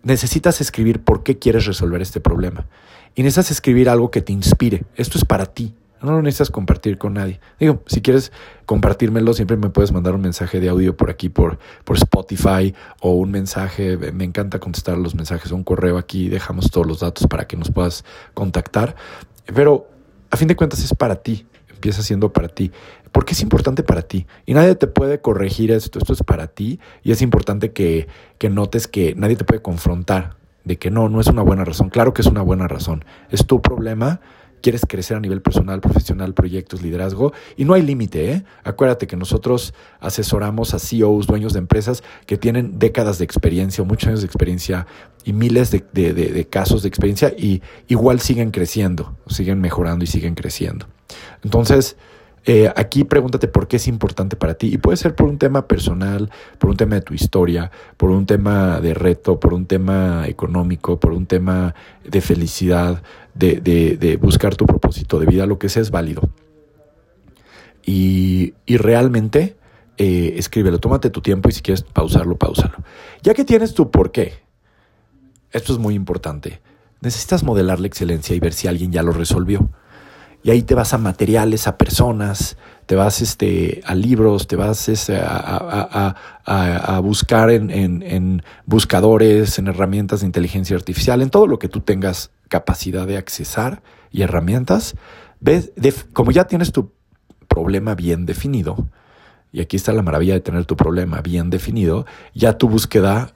necesitas 0.03 0.61
escribir 0.61 1.03
por 1.03 1.23
qué 1.23 1.39
quieres 1.39 1.65
resolver 1.65 2.01
este 2.01 2.19
problema. 2.19 2.67
Y 3.15 3.23
necesitas 3.23 3.51
escribir 3.51 3.89
algo 3.89 4.11
que 4.11 4.21
te 4.21 4.33
inspire. 4.33 4.83
Esto 4.95 5.17
es 5.17 5.25
para 5.25 5.47
ti. 5.47 5.73
No 6.01 6.11
lo 6.11 6.21
necesitas 6.21 6.51
compartir 6.51 6.97
con 6.97 7.13
nadie. 7.13 7.39
Digo, 7.59 7.83
si 7.87 8.01
quieres 8.01 8.31
compartírmelo, 8.65 9.33
siempre 9.33 9.57
me 9.57 9.69
puedes 9.69 9.91
mandar 9.91 10.13
un 10.13 10.21
mensaje 10.21 10.59
de 10.59 10.69
audio 10.69 10.95
por 10.95 11.09
aquí, 11.09 11.29
por, 11.29 11.57
por 11.83 11.97
Spotify, 11.97 12.73
o 13.01 13.13
un 13.13 13.31
mensaje. 13.31 13.97
Me 13.97 14.23
encanta 14.23 14.59
contestar 14.59 14.97
los 14.97 15.15
mensajes, 15.15 15.51
un 15.51 15.63
correo 15.63 15.97
aquí, 15.97 16.29
dejamos 16.29 16.69
todos 16.69 16.85
los 16.85 16.99
datos 16.99 17.27
para 17.27 17.47
que 17.47 17.57
nos 17.57 17.71
puedas 17.71 18.05
contactar. 18.33 18.95
Pero 19.45 19.89
a 20.29 20.37
fin 20.37 20.47
de 20.47 20.55
cuentas 20.55 20.83
es 20.83 20.93
para 20.93 21.15
ti, 21.15 21.47
empieza 21.69 22.03
siendo 22.03 22.31
para 22.31 22.47
ti. 22.47 22.71
Porque 23.11 23.33
es 23.33 23.41
importante 23.41 23.81
para 23.81 24.03
ti. 24.03 24.27
Y 24.45 24.53
nadie 24.53 24.75
te 24.75 24.85
puede 24.85 25.21
corregir 25.21 25.71
esto, 25.71 25.97
esto 25.97 26.13
es 26.13 26.21
para 26.21 26.47
ti. 26.47 26.79
Y 27.03 27.11
es 27.11 27.21
importante 27.21 27.71
que, 27.71 28.07
que 28.37 28.49
notes 28.49 28.87
que 28.87 29.15
nadie 29.15 29.35
te 29.35 29.45
puede 29.45 29.61
confrontar 29.61 30.35
de 30.67 30.77
que 30.77 30.91
no, 30.91 31.09
no 31.09 31.21
es 31.21 31.27
una 31.27 31.41
buena 31.41 31.63
razón. 31.63 31.89
Claro 31.89 32.13
que 32.13 32.21
es 32.21 32.27
una 32.27 32.41
buena 32.41 32.67
razón. 32.67 33.05
Es 33.31 33.47
tu 33.47 33.61
problema 33.61 34.19
quieres 34.61 34.85
crecer 34.87 35.17
a 35.17 35.19
nivel 35.19 35.41
personal, 35.41 35.81
profesional, 35.81 36.33
proyectos, 36.33 36.81
liderazgo, 36.81 37.33
y 37.55 37.65
no 37.65 37.73
hay 37.73 37.81
límite, 37.81 38.31
¿eh? 38.31 38.43
Acuérdate 38.63 39.07
que 39.07 39.15
nosotros 39.15 39.73
asesoramos 39.99 40.73
a 40.73 40.79
CEOs, 40.79 41.27
dueños 41.27 41.53
de 41.53 41.59
empresas 41.59 42.03
que 42.25 42.37
tienen 42.37 42.77
décadas 42.79 43.17
de 43.17 43.25
experiencia 43.25 43.83
muchos 43.87 44.07
años 44.07 44.21
de 44.21 44.27
experiencia 44.27 44.85
y 45.23 45.33
miles 45.33 45.71
de, 45.71 46.47
casos 46.49 46.83
de 46.83 46.89
experiencia 46.89 47.33
y 47.37 47.61
igual 47.87 48.19
siguen 48.19 48.51
creciendo, 48.51 49.17
siguen 49.27 49.59
mejorando 49.59 50.03
y 50.03 50.07
siguen 50.07 50.35
creciendo. 50.35 50.87
Entonces, 51.43 51.97
Eh, 52.49 52.71
aquí 52.77 53.03
pregúntate 53.03 53.49
por 53.49 53.67
qué 53.67 53.75
es 53.75 53.89
importante 53.89 54.37
para 54.37 54.53
ti 54.53 54.73
y 54.73 54.77
puede 54.77 54.95
ser 54.95 55.15
por 55.15 55.27
un 55.27 55.37
tema 55.37 55.67
personal, 55.67 56.31
por 56.57 56.69
un 56.69 56.77
tema 56.77 56.95
de 56.95 57.01
tu 57.01 57.13
historia, 57.13 57.71
por 57.97 58.09
un 58.09 58.25
tema 58.25 58.79
de 58.79 58.93
reto, 58.93 59.37
por 59.37 59.53
un 59.53 59.65
tema 59.65 60.25
económico, 60.27 60.97
por 60.97 61.11
un 61.11 61.25
tema 61.25 61.75
de 62.05 62.21
felicidad, 62.21 63.03
de, 63.35 63.59
de 63.59 64.15
buscar 64.15 64.55
tu 64.55 64.65
propósito 64.65 65.19
de 65.19 65.25
vida, 65.25 65.45
lo 65.45 65.59
que 65.59 65.67
sea 65.67 65.81
es 65.81 65.91
válido. 65.91 66.21
Y, 67.85 68.53
y 68.65 68.77
realmente 68.77 69.57
eh, 69.97 70.35
escríbelo, 70.37 70.79
tómate 70.79 71.09
tu 71.09 71.21
tiempo 71.21 71.49
y 71.49 71.51
si 71.51 71.61
quieres 71.61 71.83
pausarlo, 71.83 72.37
pausalo. 72.37 72.77
Ya 73.23 73.33
que 73.33 73.43
tienes 73.43 73.73
tu 73.73 73.89
por 73.89 74.11
qué, 74.11 74.35
esto 75.51 75.73
es 75.73 75.79
muy 75.79 75.95
importante, 75.95 76.61
necesitas 77.01 77.43
modelar 77.43 77.79
la 77.79 77.87
excelencia 77.87 78.35
y 78.35 78.39
ver 78.39 78.53
si 78.53 78.67
alguien 78.67 78.91
ya 78.91 79.03
lo 79.03 79.11
resolvió. 79.11 79.69
Y 80.47 80.49
ahí 80.49 80.61
te 80.61 80.75
vas 80.75 80.93
a 80.93 80.97
materiales, 80.97 81.67
a 81.67 81.77
personas, 81.77 82.55
te 82.85 82.95
vas 82.95 83.21
este, 83.21 83.81
a 83.85 83.93
libros, 83.93 84.47
te 84.47 84.55
vas 84.55 84.87
este, 84.87 85.19
a, 85.21 87.01
buscar 87.03 87.49
en, 87.49 87.69
en, 87.69 88.41
buscadores, 88.65 89.59
en 89.59 89.67
herramientas 89.67 90.21
de 90.21 90.25
inteligencia 90.25 90.77
artificial, 90.77 91.21
en 91.21 91.31
todo 91.31 91.47
lo 91.47 91.59
que 91.59 91.67
tú 91.67 91.81
tengas 91.81 92.31
capacidad 92.47 93.05
de 93.05 93.17
accesar 93.17 93.83
y 94.09 94.21
herramientas. 94.21 94.95
Ves, 95.41 95.73
como 96.13 96.31
ya 96.31 96.45
tienes 96.45 96.71
tu 96.71 96.93
problema 97.49 97.93
bien 97.93 98.25
definido, 98.25 98.87
y 99.51 99.59
aquí 99.59 99.75
está 99.75 99.91
la 99.91 100.01
maravilla 100.01 100.35
de 100.35 100.39
tener 100.39 100.63
tu 100.63 100.77
problema 100.77 101.19
bien 101.19 101.49
definido, 101.49 102.05
ya 102.33 102.57
tu 102.57 102.69
búsqueda 102.69 103.33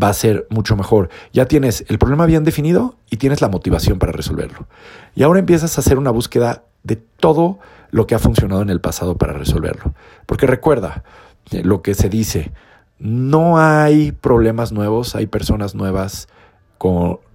va 0.00 0.08
a 0.08 0.14
ser 0.14 0.46
mucho 0.50 0.76
mejor. 0.76 1.08
Ya 1.32 1.46
tienes 1.46 1.84
el 1.88 1.98
problema 1.98 2.26
bien 2.26 2.44
definido 2.44 2.96
y 3.10 3.16
tienes 3.16 3.40
la 3.40 3.48
motivación 3.48 3.98
para 3.98 4.12
resolverlo. 4.12 4.66
Y 5.14 5.22
ahora 5.22 5.40
empiezas 5.40 5.76
a 5.76 5.80
hacer 5.80 5.98
una 5.98 6.10
búsqueda 6.10 6.64
de 6.84 6.96
todo 6.96 7.58
lo 7.90 8.06
que 8.06 8.14
ha 8.14 8.18
funcionado 8.18 8.62
en 8.62 8.70
el 8.70 8.80
pasado 8.80 9.16
para 9.16 9.32
resolverlo. 9.32 9.94
Porque 10.26 10.46
recuerda 10.46 11.04
eh, 11.50 11.62
lo 11.64 11.82
que 11.82 11.94
se 11.94 12.08
dice, 12.08 12.52
no 12.98 13.58
hay 13.58 14.12
problemas 14.12 14.72
nuevos, 14.72 15.14
hay 15.14 15.26
personas 15.26 15.74
nuevas 15.74 16.28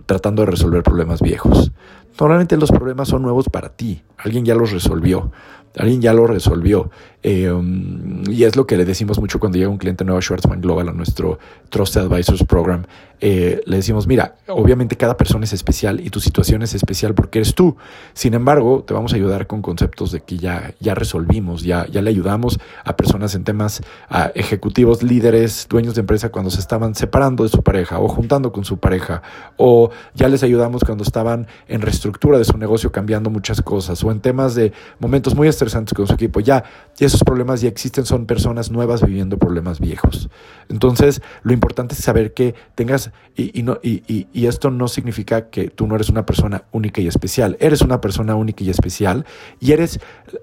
tratando 0.05 0.43
de 0.43 0.51
resolver 0.51 0.83
problemas 0.83 1.21
viejos. 1.21 1.71
Normalmente 2.19 2.57
los 2.57 2.71
problemas 2.71 3.07
son 3.07 3.23
nuevos 3.23 3.49
para 3.49 3.69
ti, 3.69 4.03
alguien 4.17 4.45
ya 4.45 4.55
los 4.55 4.71
resolvió. 4.71 5.31
Alguien 5.77 6.01
ya 6.01 6.13
lo 6.13 6.27
resolvió. 6.27 6.91
Eh, 7.25 7.49
um, 7.49 8.29
y 8.29 8.43
es 8.43 8.57
lo 8.57 8.67
que 8.67 8.75
le 8.75 8.83
decimos 8.83 9.17
mucho 9.17 9.39
cuando 9.39 9.57
llega 9.57 9.69
un 9.69 9.77
cliente 9.77 10.03
nuevo 10.03 10.19
a 10.19 10.21
Schwartzman 10.21 10.59
Global, 10.59 10.89
a 10.89 10.91
nuestro 10.91 11.39
Trusted 11.69 12.01
Advisors 12.01 12.43
Program. 12.43 12.83
Eh, 13.21 13.61
le 13.65 13.77
decimos, 13.77 14.05
mira, 14.05 14.35
obviamente 14.49 14.97
cada 14.97 15.15
persona 15.15 15.45
es 15.45 15.53
especial 15.53 16.01
y 16.01 16.09
tu 16.09 16.19
situación 16.19 16.61
es 16.61 16.75
especial 16.75 17.15
porque 17.15 17.39
eres 17.39 17.55
tú. 17.55 17.77
Sin 18.13 18.33
embargo, 18.33 18.83
te 18.85 18.93
vamos 18.93 19.13
a 19.13 19.15
ayudar 19.15 19.47
con 19.47 19.61
conceptos 19.61 20.11
de 20.11 20.19
que 20.19 20.37
ya, 20.37 20.73
ya 20.81 20.93
resolvimos, 20.93 21.63
ya, 21.63 21.87
ya 21.87 22.01
le 22.01 22.09
ayudamos 22.09 22.59
a 22.83 22.97
personas 22.97 23.33
en 23.35 23.45
temas, 23.45 23.81
a 24.09 24.31
ejecutivos, 24.35 25.01
líderes, 25.01 25.67
dueños 25.69 25.95
de 25.95 26.01
empresa 26.01 26.29
cuando 26.29 26.51
se 26.51 26.59
estaban 26.59 26.93
separando 26.93 27.43
de 27.43 27.49
su 27.49 27.63
pareja 27.63 27.99
o 27.99 28.09
juntando 28.09 28.51
con 28.51 28.65
su 28.65 28.79
pareja. 28.79 29.21
O 29.55 29.91
ya 30.13 30.27
les 30.27 30.43
ayudamos 30.43 30.83
cuando 30.83 31.05
estaban 31.05 31.47
en 31.69 31.81
reestructura 31.81 32.37
de 32.37 32.43
su 32.43 32.57
negocio 32.57 32.91
cambiando 32.91 33.29
muchas 33.29 33.61
cosas. 33.61 34.03
O 34.03 34.11
en 34.11 34.19
temas 34.19 34.55
de 34.55 34.73
momentos 34.99 35.33
muy 35.33 35.47
estresantes 35.47 35.62
con 35.95 36.07
su 36.07 36.13
equipo. 36.13 36.39
Ya, 36.39 36.63
esos 36.99 37.23
problemas 37.23 37.61
ya 37.61 37.69
existen, 37.69 38.05
son 38.05 38.25
personas 38.25 38.71
nuevas 38.71 39.05
viviendo 39.05 39.37
problemas 39.37 39.79
viejos. 39.79 40.29
Entonces, 40.69 41.21
lo 41.43 41.53
importante 41.53 41.95
es 41.95 42.01
saber 42.01 42.33
que 42.33 42.55
tengas 42.75 43.11
y, 43.35 43.63
no, 43.63 43.79
y, 43.81 44.27
y, 44.31 44.45
esto 44.45 44.69
no 44.69 44.87
significa 44.87 45.49
que 45.49 45.69
tú 45.69 45.87
no 45.87 45.95
eres 45.95 46.09
una 46.09 46.25
persona 46.25 46.65
única 46.71 47.01
y 47.01 47.07
especial. 47.07 47.57
Eres 47.59 47.81
una 47.81 48.01
persona 48.01 48.35
única 48.35 48.63
y 48.63 48.69
especial 48.69 49.25
y 49.59 49.71
eres 49.71 49.99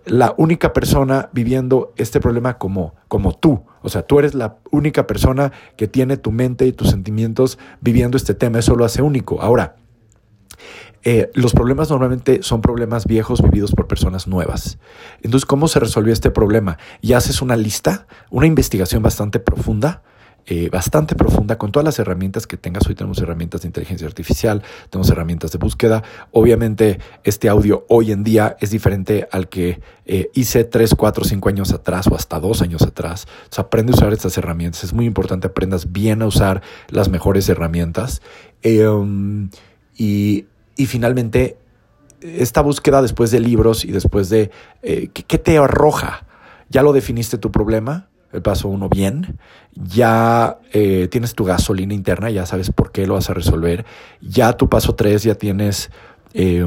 la 0.07 0.35
única 0.37 0.73
persona 0.73 1.29
viviendo 1.33 1.93
este 1.97 2.21
problema 2.21 2.59
como, 2.59 2.95
como 3.09 3.35
tú. 3.35 3.62
O 3.83 3.89
sea, 3.89 4.03
tú 4.03 4.19
eres 4.19 4.35
la 4.35 4.57
única 4.71 5.07
persona 5.07 5.53
que 5.77 5.89
tiene 5.89 6.17
tu 6.17 6.33
mente 6.33 6.67
y 6.67 6.73
tus 6.73 6.91
sentimientos 6.91 7.59
viviendo 7.81 8.17
este 8.17 8.35
tema. 8.35 8.59
Eso 8.59 8.75
lo 8.75 8.85
hace 8.85 9.03
único. 9.03 9.41
Ahora, 9.41 9.77
eh, 11.04 11.30
los 11.35 11.52
problemas 11.52 11.90
normalmente 11.90 12.42
son 12.42 12.61
problemas 12.61 13.07
viejos 13.07 13.42
vividos 13.42 13.73
por 13.73 13.87
personas 13.87 14.26
nuevas. 14.26 14.78
Entonces, 15.23 15.47
¿cómo 15.47 15.69
se 15.69 15.80
resolvió 15.80 16.12
este 16.12 16.30
problema? 16.30 16.78
Y 17.00 17.14
haces 17.14 17.42
una 17.42 17.57
lista, 17.57 18.07
una 18.30 18.47
investigación 18.47 19.02
bastante 19.02 19.40
profunda 19.40 20.02
eh, 20.47 20.69
bastante 20.69 21.14
profunda 21.14 21.59
con 21.59 21.71
todas 21.71 21.85
las 21.85 21.99
herramientas 21.99 22.47
que 22.47 22.57
tengas. 22.57 22.87
Hoy 22.88 22.95
tenemos 22.95 23.19
herramientas 23.19 23.61
de 23.61 23.69
inteligencia 23.69 24.07
artificial, 24.07 24.62
tenemos 24.88 25.09
herramientas 25.11 25.52
de 25.52 25.59
búsqueda. 25.59 26.02
Obviamente 26.33 26.99
este 27.23 27.49
audio 27.49 27.85
hoy 27.88 28.11
en 28.11 28.25
día 28.25 28.57
es 28.59 28.71
diferente 28.71 29.28
al 29.30 29.49
que 29.49 29.80
eh, 30.07 30.30
hice 30.35 30.64
3, 30.64 30.95
4, 30.97 31.25
5 31.25 31.49
años 31.49 31.73
atrás 31.73 32.09
o 32.09 32.16
hasta 32.16 32.40
2 32.40 32.62
años 32.62 32.83
atrás. 32.83 33.28
O 33.57 33.61
aprende 33.61 33.92
a 33.92 33.97
usar 33.97 34.12
estas 34.12 34.37
herramientas. 34.38 34.83
Es 34.83 34.92
muy 34.92 35.04
importante 35.04 35.47
aprendas 35.47 35.92
bien 35.92 36.23
a 36.23 36.26
usar 36.26 36.62
las 36.88 37.11
mejores 37.11 37.49
herramientas. 37.49 38.21
Em, 38.62 39.50
y, 39.97 40.47
y 40.81 40.87
finalmente, 40.87 41.59
esta 42.23 42.63
búsqueda 42.63 43.03
después 43.03 43.31
de 43.31 43.39
libros 43.39 43.85
y 43.85 43.93
después 43.93 44.31
de 44.31 44.51
eh, 44.83 45.09
¿qué, 45.13 45.37
te 45.37 45.59
arroja? 45.59 46.25
¿Ya 46.71 46.83
lo 46.83 46.95
definiste 46.95 47.37
tu 47.37 47.53
problema? 47.53 48.07
el 48.33 48.43
paso 48.43 48.69
uno 48.69 48.89
bien, 48.89 49.41
ya 49.75 50.59
eh, 50.73 51.09
tienes 51.11 51.35
tu 51.35 51.45
gasolina 51.45 51.93
interna, 51.93 52.31
ya 52.31 52.47
sabes 52.47 52.71
por 52.71 52.93
qué 52.93 53.05
lo 53.05 53.15
vas 53.15 53.29
a 53.29 53.35
resolver, 53.35 53.85
ya 54.21 54.53
tu 54.53 54.69
paso 54.69 54.95
tres 54.95 55.25
ya 55.25 55.35
tienes 55.35 55.91
eh, 56.33 56.65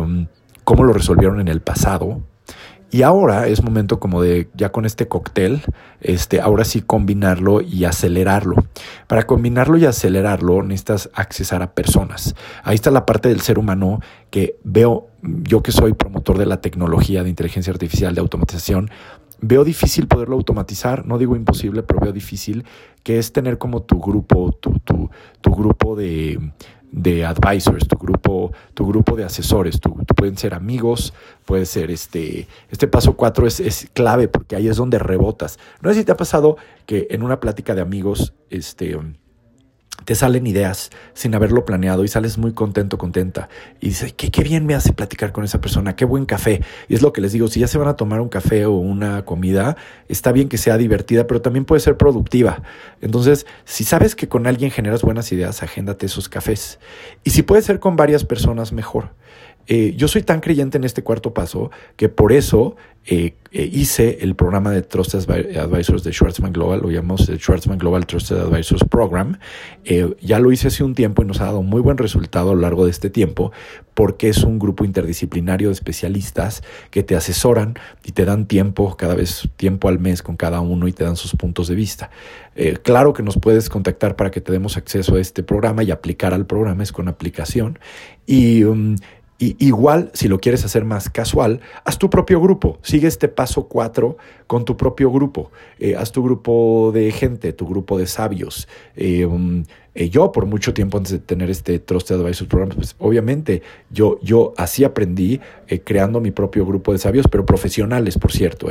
cómo 0.66 0.84
lo 0.84 0.92
resolvieron 0.92 1.40
en 1.40 1.48
el 1.48 1.62
pasado. 1.62 2.22
Y 2.94 3.02
ahora 3.02 3.48
es 3.48 3.64
momento 3.64 4.00
como 4.00 4.22
de, 4.22 4.50
ya 4.54 4.72
con 4.72 4.86
este 4.86 5.08
cóctel, 5.08 5.64
este, 6.00 6.42
ahora 6.42 6.64
sí 6.64 6.84
combinarlo 6.84 7.60
y 7.60 7.86
acelerarlo. 7.86 8.56
Para 9.08 9.26
combinarlo 9.26 9.80
y 9.80 9.86
acelerarlo 9.86 10.62
necesitas 10.62 11.10
accesar 11.16 11.64
a 11.64 11.74
personas. 11.74 12.36
Ahí 12.64 12.76
está 12.76 12.92
la 12.92 13.08
parte 13.08 13.30
del 13.30 13.42
ser 13.42 13.58
humano 13.58 14.00
que 14.30 14.60
veo, 14.64 15.08
yo 15.24 15.64
que 15.64 15.72
soy 15.72 15.94
promotor 15.94 16.38
de 16.38 16.46
la 16.46 16.62
tecnología 16.62 17.24
de 17.24 17.30
inteligencia 17.30 17.74
artificial, 17.74 18.14
de 18.14 18.22
automatización, 18.22 18.92
veo 19.42 19.64
difícil 19.64 20.08
poderlo 20.08 20.36
automatizar, 20.36 21.08
no 21.08 21.18
digo 21.18 21.36
imposible, 21.36 21.82
pero 21.82 22.00
veo 22.00 22.14
difícil, 22.14 22.64
que 23.02 23.18
es 23.18 23.34
tener 23.34 23.58
como 23.58 23.82
tu 23.82 24.00
grupo, 24.00 24.52
tu, 24.52 24.78
tu, 24.86 25.10
tu 25.42 25.56
grupo 25.56 25.96
de, 25.96 26.40
de 26.94 27.26
advisors, 27.26 27.88
tu 27.88 27.98
grupo, 27.98 28.54
tu 28.76 28.86
grupo 28.86 29.16
de 29.16 29.24
asesores, 29.24 29.80
tu, 29.80 29.96
pueden 30.16 30.38
ser 30.38 30.54
amigos, 30.54 31.14
puede 31.44 31.66
ser 31.66 31.90
este, 31.90 32.48
este 32.70 32.88
paso 32.88 33.18
cuatro 33.18 33.48
es, 33.48 33.60
es, 33.60 33.90
clave 33.94 34.28
porque 34.28 34.56
ahí 34.56 34.68
es 34.68 34.78
donde 34.78 35.00
rebotas. 35.00 35.58
No 35.82 35.90
sé 35.90 36.00
si 36.00 36.06
te 36.06 36.12
ha 36.12 36.18
pasado 36.18 36.56
que 36.86 37.08
en 37.10 37.24
una 37.24 37.40
plática 37.40 37.74
de 37.74 37.82
amigos, 37.82 38.34
este, 38.52 38.96
te 40.06 40.16
salen 40.16 40.46
ideas 40.48 40.90
sin 41.14 41.34
haberlo 41.36 41.66
planeado 41.66 42.04
y 42.04 42.08
sales 42.08 42.38
muy 42.38 42.54
contento, 42.54 42.98
contenta. 42.98 43.50
Y 43.80 43.90
dices, 43.90 44.14
qué, 44.14 44.32
qué 44.32 44.44
bien 44.44 44.66
me 44.66 44.76
hace 44.76 44.94
platicar 44.94 45.32
con 45.32 45.44
esa 45.44 45.62
persona, 45.62 45.96
qué 45.96 46.06
buen 46.06 46.26
café. 46.26 46.62
Y 46.90 46.96
es 46.96 47.02
lo 47.02 47.14
que 47.14 47.22
les 47.22 47.32
digo, 47.32 47.48
si 47.48 47.60
ya 47.60 47.68
se 47.68 47.78
van 47.78 47.88
a 47.88 47.96
tomar 47.96 48.20
un 48.20 48.30
café 48.30 48.66
o 48.66 48.74
una 48.74 49.24
comida, 49.24 49.78
está 50.08 50.32
bien 50.32 50.50
que 50.50 50.58
sea 50.58 50.78
divertida, 50.78 51.28
pero 51.28 51.42
también 51.42 51.66
puede 51.66 51.80
ser 51.80 51.98
productiva. 51.98 52.64
Entonces, 53.02 53.46
si 53.66 53.84
sabes 53.84 54.16
que 54.16 54.28
con 54.28 54.48
alguien 54.48 54.72
generas 54.72 55.02
buenas 55.04 55.32
ideas, 55.32 55.64
agéndate 55.64 56.06
esos 56.06 56.28
cafés. 56.28 56.80
Y 57.24 57.30
si 57.30 57.44
puede 57.44 57.62
ser 57.62 57.80
con 57.80 57.96
varias 57.96 58.26
personas, 58.26 58.74
mejor. 58.74 59.12
Eh, 59.68 59.94
yo 59.96 60.08
soy 60.08 60.24
tan 60.24 60.42
creyente 60.42 60.78
en 60.78 60.84
este 60.84 61.04
cuarto 61.04 61.34
paso 61.34 61.72
que 61.96 62.10
por 62.10 62.34
eso 62.34 62.76
eh, 63.06 63.36
eh, 63.52 63.70
hice 63.72 64.20
el 64.22 64.36
programa 64.36 64.72
de 64.72 64.82
Trusted 64.82 65.30
Advisors 65.58 66.04
de 66.04 66.12
Schwartzman 66.12 66.54
Global, 66.54 66.82
lo 66.82 66.90
llamamos 66.90 67.28
el 67.30 67.38
Schwartzman 67.38 67.78
Global 67.78 68.06
Trusted 68.06 68.38
Advisors 68.38 68.84
Program. 68.90 69.40
ya 70.22 70.40
lo 70.40 70.52
hice 70.52 70.68
hace 70.68 70.84
un 70.84 70.96
tiempo 70.96 71.22
y 71.22 71.26
nos 71.26 71.40
ha 71.42 71.46
dado 71.46 71.64
muy 71.64 71.82
buen 71.82 71.98
resultado 71.98 72.52
a 72.52 72.56
lo 72.56 72.62
largo 72.62 72.86
de 72.86 72.92
este 72.92 73.10
tiempo 73.10 73.52
porque 73.94 74.30
es 74.30 74.44
un 74.44 74.58
grupo 74.58 74.86
interdisciplinario 74.86 75.68
de 75.68 75.74
especialistas 75.74 76.64
que 76.92 77.04
te 77.04 77.16
asesoran 77.16 77.76
y 78.04 78.14
te 78.14 78.26
dan 78.26 78.48
tiempo, 78.48 78.96
cada 78.98 79.16
vez 79.16 79.50
tiempo 79.56 79.88
al 79.88 80.00
mes 80.00 80.24
con 80.24 80.36
cada 80.36 80.62
uno 80.62 80.88
y 80.88 80.94
te 80.94 81.04
dan 81.04 81.16
sus 81.16 81.36
puntos 81.36 81.68
de 81.68 81.76
vista. 81.76 82.10
claro 82.84 83.14
que 83.14 83.24
nos 83.24 83.38
puedes 83.38 83.70
contactar 83.70 84.16
para 84.16 84.32
que 84.32 84.42
te 84.42 84.52
demos 84.52 84.78
acceso 84.78 85.16
a 85.16 85.22
este 85.22 85.44
programa 85.44 85.84
y 85.84 85.92
aplicar 85.92 86.34
al 86.34 86.46
programa, 86.46 86.84
es 86.84 86.92
con 86.92 87.08
aplicación. 87.08 87.80
Y 88.26 88.64
um, 88.64 88.96
igual, 89.60 90.12
si 90.14 90.28
lo 90.28 90.40
quieres 90.40 90.64
hacer 90.64 90.86
más 90.86 91.10
casual, 91.10 91.62
haz 91.84 91.98
tu 91.98 92.10
propio 92.10 92.40
grupo. 92.40 92.78
Sigue 92.82 93.08
este 93.08 93.28
paso 93.28 93.68
cuatro 93.68 94.18
con 94.48 94.66
tu 94.66 94.78
propio 94.78 95.12
grupo. 95.12 95.52
Eh, 95.80 95.96
haz 95.96 96.12
tu 96.12 96.24
grupo 96.24 96.92
de 96.94 97.12
gente, 97.12 97.54
tu 97.54 97.68
grupo 97.68 97.98
de 97.98 98.06
sabios. 98.06 98.68
Eh, 98.96 99.26
um, 99.26 99.64
eh, 99.96 100.10
yo, 100.10 100.32
por 100.32 100.46
mucho 100.46 100.74
tiempo 100.74 100.98
antes 100.98 101.12
de 101.12 101.20
tener 101.20 101.50
este 101.50 101.80
Trusted 101.80 102.16
Advisors 102.16 102.48
Program, 102.48 102.70
pues 102.76 102.96
obviamente 103.00 103.62
yo, 103.90 104.20
yo 104.22 104.54
así 104.58 104.84
aprendí 104.84 105.40
creando 105.84 106.20
mi 106.20 106.32
propio 106.32 106.66
grupo 106.66 106.92
de 106.92 107.00
sabios, 107.00 107.28
pero 107.28 107.46
profesionales, 107.46 108.18
por 108.18 108.32
cierto. 108.32 108.68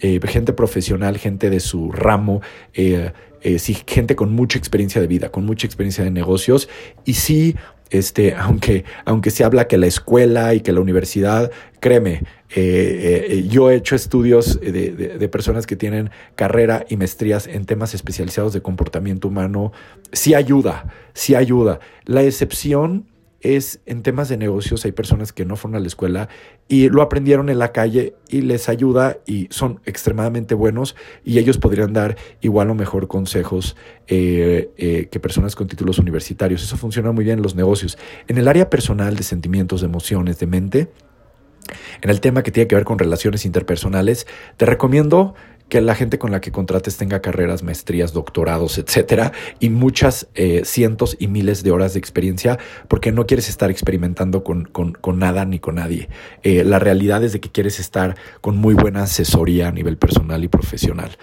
gente 0.00 0.52
profesional, 0.52 1.18
gente 1.18 1.50
de 1.50 1.60
su 1.60 1.90
ramo. 1.92 2.40
sí, 2.74 3.76
gente 3.86 4.16
con 4.16 4.32
mucha 4.32 4.58
experiencia 4.58 5.00
de 5.00 5.06
vida, 5.06 5.30
con 5.30 5.44
mucha 5.46 5.66
experiencia 5.66 6.04
de 6.04 6.10
negocios 6.10 6.68
y 7.04 7.14
sí 7.14 7.56
este, 7.90 8.34
aunque, 8.38 8.84
aunque 9.04 9.30
se 9.30 9.44
habla 9.44 9.68
que 9.68 9.78
la 9.78 9.86
escuela 9.86 10.54
y 10.54 10.60
que 10.60 10.72
la 10.72 10.80
universidad, 10.80 11.50
créeme, 11.80 12.22
eh, 12.50 13.26
eh, 13.30 13.46
yo 13.48 13.70
he 13.70 13.76
hecho 13.76 13.94
estudios 13.94 14.60
de, 14.60 14.90
de, 14.92 15.28
personas 15.28 15.66
que 15.66 15.76
tienen 15.76 16.10
carrera 16.34 16.86
y 16.88 16.96
maestrías 16.96 17.46
en 17.46 17.66
temas 17.66 17.94
especializados 17.94 18.54
de 18.54 18.62
comportamiento 18.62 19.28
humano. 19.28 19.72
Sí 20.12 20.34
ayuda, 20.34 20.86
sí 21.12 21.34
ayuda. 21.34 21.80
La 22.06 22.22
excepción 22.22 23.04
es 23.40 23.80
en 23.86 24.02
temas 24.02 24.28
de 24.28 24.36
negocios 24.36 24.84
hay 24.84 24.92
personas 24.92 25.32
que 25.32 25.44
no 25.44 25.56
fueron 25.56 25.76
a 25.76 25.80
la 25.80 25.86
escuela 25.86 26.28
y 26.66 26.88
lo 26.88 27.02
aprendieron 27.02 27.48
en 27.48 27.58
la 27.58 27.72
calle 27.72 28.14
y 28.28 28.40
les 28.40 28.68
ayuda 28.68 29.18
y 29.26 29.46
son 29.50 29.80
extremadamente 29.84 30.54
buenos 30.54 30.96
y 31.24 31.38
ellos 31.38 31.58
podrían 31.58 31.92
dar 31.92 32.16
igual 32.40 32.70
o 32.70 32.74
mejor 32.74 33.06
consejos 33.06 33.76
eh, 34.08 34.70
eh, 34.76 35.08
que 35.10 35.20
personas 35.20 35.54
con 35.54 35.68
títulos 35.68 35.98
universitarios. 35.98 36.62
Eso 36.62 36.76
funciona 36.76 37.12
muy 37.12 37.24
bien 37.24 37.38
en 37.38 37.42
los 37.42 37.54
negocios. 37.54 37.96
En 38.26 38.38
el 38.38 38.48
área 38.48 38.70
personal 38.70 39.16
de 39.16 39.22
sentimientos, 39.22 39.80
de 39.82 39.86
emociones, 39.86 40.38
de 40.38 40.46
mente, 40.46 40.88
en 42.00 42.10
el 42.10 42.20
tema 42.20 42.42
que 42.42 42.50
tiene 42.50 42.66
que 42.66 42.74
ver 42.74 42.84
con 42.84 42.98
relaciones 42.98 43.44
interpersonales, 43.44 44.26
te 44.56 44.66
recomiendo 44.66 45.34
que 45.68 45.80
la 45.80 45.94
gente 45.94 46.18
con 46.18 46.30
la 46.30 46.40
que 46.40 46.52
contrates 46.52 46.96
tenga 46.96 47.20
carreras, 47.20 47.62
maestrías, 47.62 48.12
doctorados, 48.12 48.78
etcétera, 48.78 49.32
y 49.60 49.70
muchas 49.70 50.28
eh, 50.34 50.62
cientos 50.64 51.16
y 51.18 51.28
miles 51.28 51.62
de 51.62 51.70
horas 51.70 51.92
de 51.94 51.98
experiencia, 51.98 52.58
porque 52.88 53.12
no 53.12 53.26
quieres 53.26 53.48
estar 53.48 53.70
experimentando 53.70 54.44
con, 54.44 54.64
con, 54.64 54.92
con 54.92 55.18
nada 55.18 55.44
ni 55.44 55.58
con 55.58 55.76
nadie. 55.76 56.08
Eh, 56.42 56.64
la 56.64 56.78
realidad 56.78 57.22
es 57.22 57.32
de 57.32 57.40
que 57.40 57.50
quieres 57.50 57.80
estar 57.80 58.16
con 58.40 58.56
muy 58.56 58.74
buena 58.74 59.02
asesoría 59.02 59.68
a 59.68 59.72
nivel 59.72 59.96
personal 59.96 60.42
y 60.42 60.48
profesional. 60.48 61.16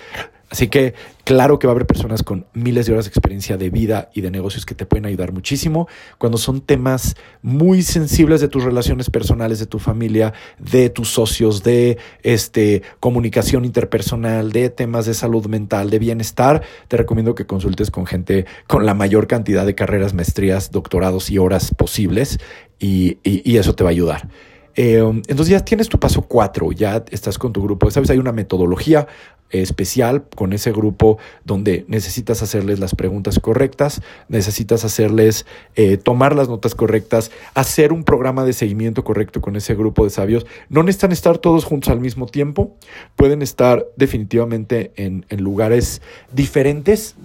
Así 0.50 0.68
que 0.68 0.94
claro 1.24 1.58
que 1.58 1.66
va 1.66 1.72
a 1.72 1.76
haber 1.76 1.88
personas 1.88 2.22
con 2.22 2.46
miles 2.54 2.86
de 2.86 2.94
horas 2.94 3.06
de 3.06 3.10
experiencia 3.10 3.58
de 3.58 3.72
vida 3.72 4.10
y 4.14 4.22
de 4.22 4.30
negocios 4.30 4.66
que 4.66 4.76
te 4.76 4.86
pueden 4.86 5.08
ayudar 5.08 5.32
muchísimo 5.32 5.88
cuando 6.20 6.38
son 6.38 6.62
temas 6.62 7.16
muy 7.42 7.82
sensibles 7.82 8.42
de 8.42 8.48
tus 8.48 8.64
relaciones 8.64 9.10
personales, 9.10 9.58
de 9.58 9.66
tu 9.66 9.80
familia, 9.80 10.34
de 10.60 10.90
tus 10.90 11.10
socios, 11.10 11.64
de 11.64 11.98
este 12.22 12.84
comunicación 13.00 13.66
interpersonal, 13.66 14.52
de 14.52 14.70
temas 14.70 15.08
de 15.08 15.16
salud 15.16 15.48
mental, 15.48 15.90
de 15.90 15.98
bienestar. 16.00 16.62
Te 16.88 16.98
recomiendo 16.98 17.34
que 17.34 17.48
consultes 17.48 17.90
con 17.90 18.06
gente 18.06 18.46
con 18.68 18.86
la 18.86 18.94
mayor 18.94 19.26
cantidad 19.26 19.66
de 19.66 19.74
carreras, 19.74 20.14
maestrías, 20.14 20.72
doctorados 20.72 21.32
y 21.32 21.40
horas 21.40 21.74
posibles 21.74 22.40
y, 22.80 23.18
y 23.24 23.58
eso 23.58 23.74
te 23.74 23.84
va 23.84 23.90
a 23.90 23.92
ayudar. 23.92 24.30
Eh, 24.76 24.98
entonces 25.28 25.50
ya 25.50 25.64
tienes 25.64 25.90
tu 25.90 26.00
paso 26.00 26.22
cuatro, 26.22 26.72
ya 26.72 27.04
estás 27.10 27.38
con 27.38 27.54
tu 27.54 27.62
grupo. 27.64 27.90
Sabes, 27.92 28.10
hay 28.10 28.18
una 28.18 28.32
metodología 28.32 29.08
especial 29.50 30.26
con 30.36 30.54
ese 30.54 30.72
grupo 30.72 31.18
donde 31.44 31.86
necesitas 31.88 32.42
hacerles 32.42 32.80
las 32.80 32.96
preguntas 32.96 33.40
correctas, 33.40 34.02
necesitas 34.28 34.84
hacerles 34.84 35.46
eh, 35.76 35.98
tomar 35.98 36.36
las 36.36 36.50
notas 36.50 36.76
correctas, 36.76 37.32
hacer 37.54 37.94
un 37.94 38.04
programa 38.04 38.44
de 38.44 38.54
seguimiento 38.54 39.04
correcto 39.04 39.42
con 39.42 39.56
ese 39.56 39.76
grupo 39.76 40.04
de 40.04 40.10
sabios. 40.10 40.46
No 40.70 40.84
necesitan 40.84 41.12
estar 41.12 41.38
todos 41.38 41.64
juntos 41.64 41.90
al 41.90 42.00
mismo 42.00 42.26
tiempo, 42.26 42.76
pueden 43.16 43.42
estar 43.42 43.86
definitivamente 43.96 44.92
en, 44.96 45.26
en 45.30 45.42
lugares 45.42 46.02
diferentes 46.34 47.16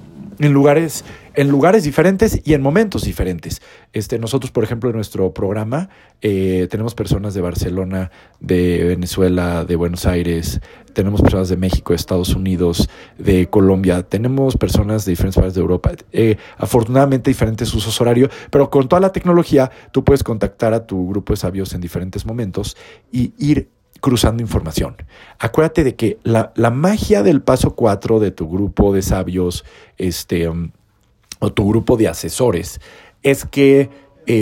en 0.40 0.52
lugares, 0.52 1.04
en 1.35 1.49
lugares 1.49 1.85
diferentes 1.85 2.41
y 2.45 2.55
en 2.55 2.63
momentos 2.63 3.03
diferentes. 3.03 3.63
Este, 3.93 4.19
nosotros, 4.19 4.51
por 4.51 4.65
ejemplo, 4.65 4.91
en 4.91 4.97
nuestro 4.97 5.33
programa 5.33 5.89
eh, 6.23 6.69
tenemos 6.71 6.95
personas 6.95 7.35
de 7.35 7.41
Barcelona, 7.41 8.11
de 8.41 8.85
Venezuela, 8.85 9.65
de 9.65 9.77
Buenos 9.77 10.07
Aires, 10.07 10.61
tenemos 10.93 11.23
personas 11.23 11.49
de 11.49 11.57
México, 11.57 11.93
de 11.93 11.97
Estados 11.97 12.35
Unidos, 12.35 12.89
de 13.19 13.49
Colombia, 13.49 14.03
tenemos 14.03 14.57
personas 14.57 15.05
de 15.05 15.13
diferentes 15.13 15.37
partes 15.37 15.55
de 15.55 15.61
Europa. 15.61 15.93
Eh, 16.13 16.37
afortunadamente 16.59 17.31
diferentes 17.31 17.73
usos 17.75 18.01
horarios, 18.01 18.31
pero 18.51 18.71
con 18.71 18.89
toda 18.89 19.01
la 19.01 19.13
tecnología 19.13 19.71
tú 19.93 20.05
puedes 20.05 20.23
contactar 20.25 20.75
a 20.75 20.87
tu 20.87 21.09
grupo 21.09 21.33
de 21.33 21.39
sabios 21.39 21.75
en 21.75 21.81
diferentes 21.81 22.27
momentos 22.27 22.77
y 23.13 23.33
ir 23.39 23.69
cruzando 24.01 24.43
información. 24.43 24.97
Acuérdate 25.39 25.85
de 25.85 25.95
que 25.95 26.19
la, 26.23 26.53
magia 26.71 27.23
del 27.23 27.43
paso 27.43 27.75
4 27.75 28.19
de 28.19 28.31
tu 28.31 28.49
grupo 28.49 28.93
de 28.93 29.03
sabios 29.03 29.65
este, 29.99 30.49
um, 30.49 30.71
o 31.41 31.53
tu 31.53 31.69
grupo 31.69 31.97
de 31.97 32.09
asesores 32.09 32.81
es 33.23 33.45
que 33.45 33.91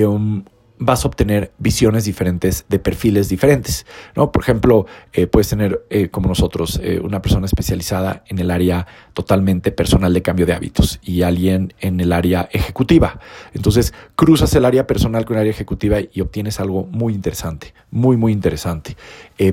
um, 0.06 0.44
vas 0.78 1.04
a 1.04 1.08
obtener 1.08 1.52
visiones 1.58 2.04
diferentes 2.04 2.64
de 2.68 2.78
perfiles 2.78 3.28
diferentes. 3.28 3.86
¿no? 4.14 4.32
Por 4.32 4.42
ejemplo, 4.42 4.86
eh, 5.12 5.26
puedes 5.26 5.48
tener, 5.48 5.84
eh, 5.90 6.08
como 6.08 6.28
nosotros, 6.28 6.80
eh, 6.82 7.00
una 7.02 7.20
persona 7.20 7.46
especializada 7.46 8.24
en 8.28 8.38
el 8.38 8.50
área 8.50 8.86
totalmente 9.12 9.72
personal 9.72 10.14
de 10.14 10.22
cambio 10.22 10.46
de 10.46 10.52
hábitos 10.52 11.00
y 11.02 11.22
alguien 11.22 11.74
en 11.80 12.00
el 12.00 12.12
área 12.12 12.48
ejecutiva. 12.52 13.20
Entonces, 13.54 13.92
cruzas 14.14 14.54
el 14.54 14.64
área 14.64 14.86
personal 14.86 15.24
con 15.24 15.36
el 15.36 15.40
área 15.40 15.50
ejecutiva 15.50 15.98
y 16.00 16.20
obtienes 16.20 16.60
algo 16.60 16.84
muy 16.84 17.12
interesante, 17.12 17.74
muy, 17.90 18.16
muy 18.16 18.32
interesante. 18.32 18.96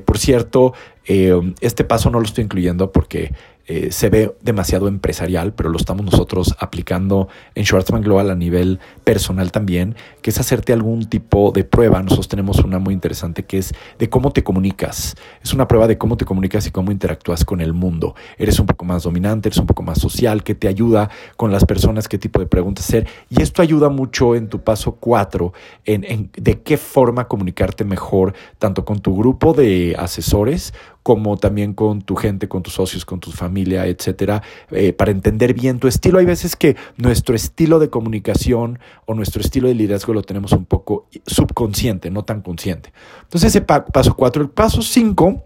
por 0.06 0.18
cierto, 0.18 0.74
este 1.06 1.84
paso 1.84 2.10
no 2.10 2.20
lo 2.20 2.26
estoy 2.26 2.44
incluyendo 2.44 2.92
porque 2.92 3.32
eh, 3.68 3.92
se 3.92 4.10
ve 4.10 4.36
demasiado 4.42 4.88
empresarial, 4.88 5.54
pero 5.54 5.70
lo 5.70 5.78
estamos 5.78 6.06
nosotros 6.06 6.56
aplicando 6.60 7.28
en 7.56 7.66
Schwarzman 7.66 8.04
Global 8.04 8.30
a 8.30 8.36
nivel 8.36 8.80
personal 9.04 9.52
también, 9.52 9.96
que 10.22 10.30
es 10.30 10.40
hacerte 10.40 10.72
algún 10.72 11.10
tipo 11.10 11.52
de 11.52 11.64
prueba. 11.64 12.02
Nosotros 12.04 12.28
tenemos 12.28 12.60
una 12.60 12.78
muy 12.78 12.94
interesante 12.94 13.44
que 13.44 13.58
es 13.58 13.74
de 13.98 14.10
cómo 14.10 14.32
te 14.32 14.44
comunicas. 14.44 15.16
Es 15.42 15.54
una 15.54 15.68
prueba 15.68 15.88
de 15.88 15.98
cómo 15.98 16.16
te 16.16 16.26
comunicas 16.26 16.68
y 16.68 16.72
cómo 16.72 16.92
interactúas 16.92 17.44
con 17.44 17.60
el 17.60 17.74
mundo. 17.74 18.16
Eres 18.38 18.60
un 18.60 18.68
poco 18.68 18.86
más 18.86 19.04
dominante, 19.04 19.50
eres 19.50 19.58
un 19.58 19.66
poco 19.66 19.82
más 19.82 20.00
social, 20.00 20.44
que 20.44 20.54
te 20.54 20.68
ayuda 20.68 21.10
con 21.36 21.52
las 21.52 21.66
personas, 21.66 22.08
qué 22.08 22.20
tipo 22.20 22.40
de 22.40 22.46
preguntas 22.46 22.86
hacer. 22.86 23.08
Y 23.30 23.42
esto 23.42 23.64
ayuda 23.64 23.90
mucho 23.90 24.36
en 24.36 24.48
tu 24.48 24.62
paso 24.62 24.98
4, 25.00 25.54
en, 25.86 26.04
en 26.04 26.30
de 26.38 26.62
qué 26.62 26.78
forma 26.78 27.28
comunicarte 27.28 27.84
mejor, 27.84 28.34
tanto 28.60 28.86
con 28.86 29.00
tu 29.00 29.16
grupo 29.18 29.54
de 29.54 29.96
asesores 29.98 30.74
como 31.06 31.38
también 31.38 31.76
con 31.76 32.02
tu 32.02 32.16
gente, 32.16 32.48
con 32.48 32.64
tus 32.64 32.74
socios, 32.74 33.06
con 33.06 33.20
tu 33.20 33.30
familia, 33.30 33.86
etcétera, 33.86 34.42
eh, 34.72 34.92
para 34.92 35.12
entender 35.12 35.54
bien 35.54 35.78
tu 35.78 35.88
estilo. 35.88 36.18
Hay 36.18 36.26
veces 36.26 36.56
que 36.56 36.78
nuestro 36.98 37.36
estilo 37.36 37.78
de 37.78 37.92
comunicación 37.92 38.80
o 39.06 39.14
nuestro 39.14 39.40
estilo 39.40 39.68
de 39.68 39.76
liderazgo 39.76 40.16
lo 40.16 40.24
tenemos 40.24 40.52
un 40.54 40.66
poco 40.66 41.08
subconsciente, 41.28 42.10
no 42.10 42.26
tan 42.26 42.42
consciente. 42.42 42.92
Entonces, 43.22 43.50
ese 43.50 43.62
paso 43.62 44.16
cuatro. 44.16 44.42
El 44.42 44.50
paso 44.50 44.82
cinco 44.82 45.44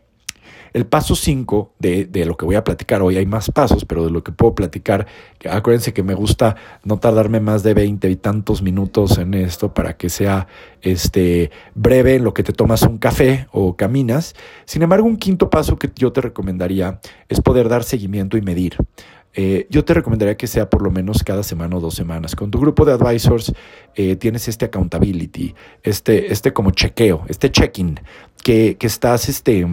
el 0.74 0.86
paso 0.86 1.16
5 1.16 1.74
de, 1.80 2.10
lo 2.26 2.38
que 2.38 2.46
voy 2.46 2.56
a 2.56 2.64
platicar 2.64 3.02
hoy, 3.02 3.18
hay 3.18 3.26
más 3.26 3.52
pasos, 3.52 3.86
pero 3.86 4.06
de 4.06 4.12
lo 4.12 4.24
que 4.24 4.32
puedo 4.32 4.56
platicar, 4.56 5.08
acuérdense 5.50 5.94
que 5.94 6.04
me 6.04 6.14
gusta 6.14 6.56
no 6.84 7.00
tardarme 7.00 7.40
más 7.40 7.64
de 7.64 7.74
20 7.74 8.10
y 8.10 8.16
tantos 8.16 8.62
minutos 8.62 9.18
en 9.18 9.34
esto 9.34 9.74
para 9.74 9.98
que 9.98 10.10
sea 10.10 10.48
este, 10.82 11.52
breve 11.76 12.16
en 12.16 12.24
lo 12.24 12.34
que 12.34 12.44
te 12.44 12.54
tomas 12.54 12.84
un 12.84 12.98
café 12.98 13.48
o 13.52 13.76
caminas. 13.76 14.36
Sin 14.66 14.82
embargo, 14.82 15.08
un 15.08 15.18
quinto 15.18 15.50
paso 15.50 15.78
que 15.78 15.90
yo 15.96 16.12
te 16.12 16.22
recomendaría 16.22 17.00
es 17.28 17.42
poder 17.42 17.70
dar 17.70 17.84
seguimiento 17.84 18.38
y 18.38 18.42
medir. 18.42 18.78
Eh, 19.34 19.68
yo 19.70 19.86
te 19.86 19.94
recomendaría 19.94 20.36
que 20.36 20.48
sea 20.48 20.70
por 20.70 20.82
lo 20.82 20.90
menos 20.90 21.24
cada 21.24 21.44
semana 21.44 21.78
o 21.78 21.80
dos 21.80 21.94
semanas. 21.94 22.36
Con 22.36 22.50
tu 22.50 22.60
grupo 22.60 22.84
de 22.84 22.94
advisors 22.94 23.54
eh, 23.96 24.16
tienes 24.16 24.48
este 24.48 24.66
accountability, 24.66 25.54
este, 25.84 26.34
este 26.34 26.52
como 26.52 26.72
chequeo, 26.72 27.24
este 27.28 27.52
check-in, 27.52 28.00
que, 28.44 28.78
que 28.78 28.88
estás 28.88 29.30
este, 29.30 29.66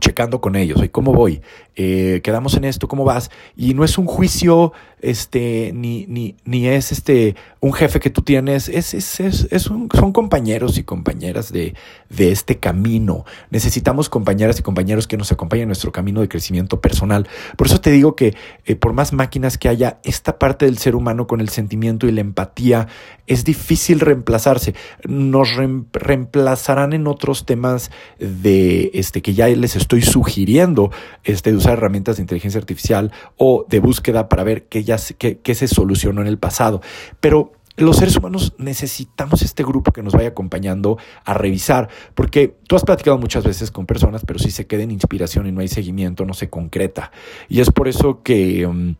checando 0.00 0.40
con 0.40 0.56
ellos, 0.56 0.82
¿y 0.82 0.88
cómo 0.88 1.12
voy? 1.12 1.42
Eh, 1.76 2.20
quedamos 2.22 2.54
en 2.54 2.64
esto, 2.64 2.88
¿cómo 2.88 3.04
vas? 3.04 3.30
Y 3.56 3.74
no 3.74 3.84
es 3.84 3.98
un 3.98 4.06
juicio, 4.06 4.72
este, 5.02 5.72
ni, 5.74 6.06
ni, 6.06 6.36
ni 6.44 6.68
es 6.68 6.92
este, 6.92 7.36
un 7.60 7.72
jefe 7.72 8.00
que 8.00 8.10
tú 8.10 8.22
tienes, 8.22 8.68
es, 8.68 8.94
es, 8.94 9.20
es, 9.20 9.48
es 9.50 9.66
un, 9.66 9.88
son 9.92 10.12
compañeros 10.12 10.78
y 10.78 10.84
compañeras 10.84 11.52
de, 11.52 11.74
de 12.08 12.32
este 12.32 12.58
camino. 12.58 13.24
Necesitamos 13.50 14.08
compañeras 14.08 14.58
y 14.58 14.62
compañeros 14.62 15.06
que 15.06 15.16
nos 15.16 15.32
acompañen 15.32 15.64
en 15.64 15.68
nuestro 15.68 15.92
camino 15.92 16.20
de 16.20 16.28
crecimiento 16.28 16.80
personal. 16.80 17.28
Por 17.56 17.66
eso 17.66 17.80
te 17.80 17.90
digo 17.90 18.16
que 18.16 18.34
eh, 18.64 18.76
por 18.76 18.92
más 18.92 19.12
máquinas 19.12 19.58
que 19.58 19.68
haya, 19.68 19.98
esta 20.04 20.38
parte 20.38 20.66
del 20.66 20.78
ser 20.78 20.94
humano 20.94 21.26
con 21.26 21.40
el 21.40 21.48
sentimiento 21.48 22.06
y 22.06 22.12
la 22.12 22.20
empatía 22.20 22.88
es 23.26 23.44
difícil 23.44 24.00
reemplazarse. 24.00 24.74
Nos 25.04 25.56
reemplazarán 25.92 26.92
en 26.92 27.06
otros 27.06 27.46
temas 27.46 27.90
de 28.18 28.90
este 28.94 29.22
que 29.22 29.34
ya 29.34 29.48
les 29.48 29.76
estoy 29.76 30.02
sugiriendo, 30.02 30.90
este, 31.24 31.50
de 31.50 31.56
usar 31.56 31.74
herramientas 31.74 32.16
de 32.16 32.22
inteligencia 32.22 32.58
artificial 32.58 33.12
o 33.36 33.66
de 33.68 33.80
búsqueda 33.80 34.28
para 34.28 34.44
ver 34.44 34.64
qué, 34.64 34.84
ya, 34.84 34.91
qué, 35.18 35.38
qué 35.38 35.54
se 35.54 35.68
solucionó 35.68 36.20
en 36.20 36.26
el 36.26 36.38
pasado. 36.38 36.80
Pero 37.20 37.52
los 37.76 37.96
seres 37.96 38.16
humanos 38.16 38.52
necesitamos 38.58 39.42
este 39.42 39.64
grupo 39.64 39.92
que 39.92 40.02
nos 40.02 40.12
vaya 40.12 40.28
acompañando 40.28 40.98
a 41.24 41.34
revisar, 41.34 41.88
porque 42.14 42.54
tú 42.66 42.76
has 42.76 42.84
platicado 42.84 43.18
muchas 43.18 43.44
veces 43.44 43.70
con 43.70 43.86
personas, 43.86 44.24
pero 44.26 44.38
si 44.38 44.50
se 44.50 44.66
queda 44.66 44.82
en 44.82 44.90
inspiración 44.90 45.46
y 45.46 45.52
no 45.52 45.60
hay 45.60 45.68
seguimiento, 45.68 46.26
no 46.26 46.34
se 46.34 46.50
concreta. 46.50 47.12
Y 47.48 47.60
es 47.60 47.70
por 47.70 47.88
eso 47.88 48.22
que... 48.22 48.66
Um, 48.66 48.96